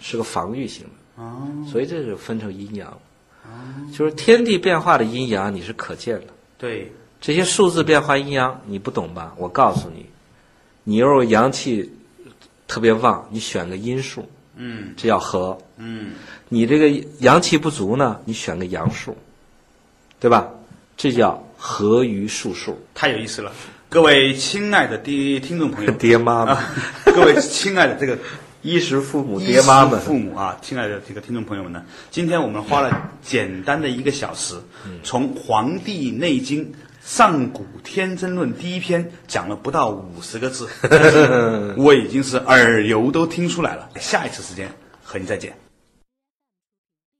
[0.00, 1.22] 是个防御型的。
[1.22, 2.92] 啊，所以这就分成阴阳。
[3.92, 6.26] 就是天地变化的阴阳，你是可见的。
[6.58, 6.90] 对，
[7.20, 9.32] 这些数字变化阴阳你不懂吧？
[9.36, 10.06] 我告诉你，
[10.84, 11.90] 你又是阳气
[12.68, 14.94] 特别旺，你选个阴数，嗯。
[14.96, 15.58] 这叫合。
[15.76, 16.12] 嗯，
[16.48, 19.16] 你这个阳气不足呢，你选个阳数，
[20.20, 20.48] 对吧？
[20.96, 22.78] 这叫合于数数。
[22.94, 23.52] 太有意思了，
[23.88, 26.70] 各位亲爱的爹听众朋友， 爹妈们，啊，
[27.06, 28.16] 各位亲爱的这个
[28.62, 34.54] 衣食父母，爹妈们，父母啊，亲爱的这个听众朋友们呢，今天我们花了简单的一个小时，
[35.02, 36.64] 从《黄帝内经》
[37.04, 43.90] 上古天真论第一篇讲了不到五十个字，但是我已经是耳油都听出来了。
[44.00, 44.70] 下一次时间
[45.02, 45.63] 和你再见。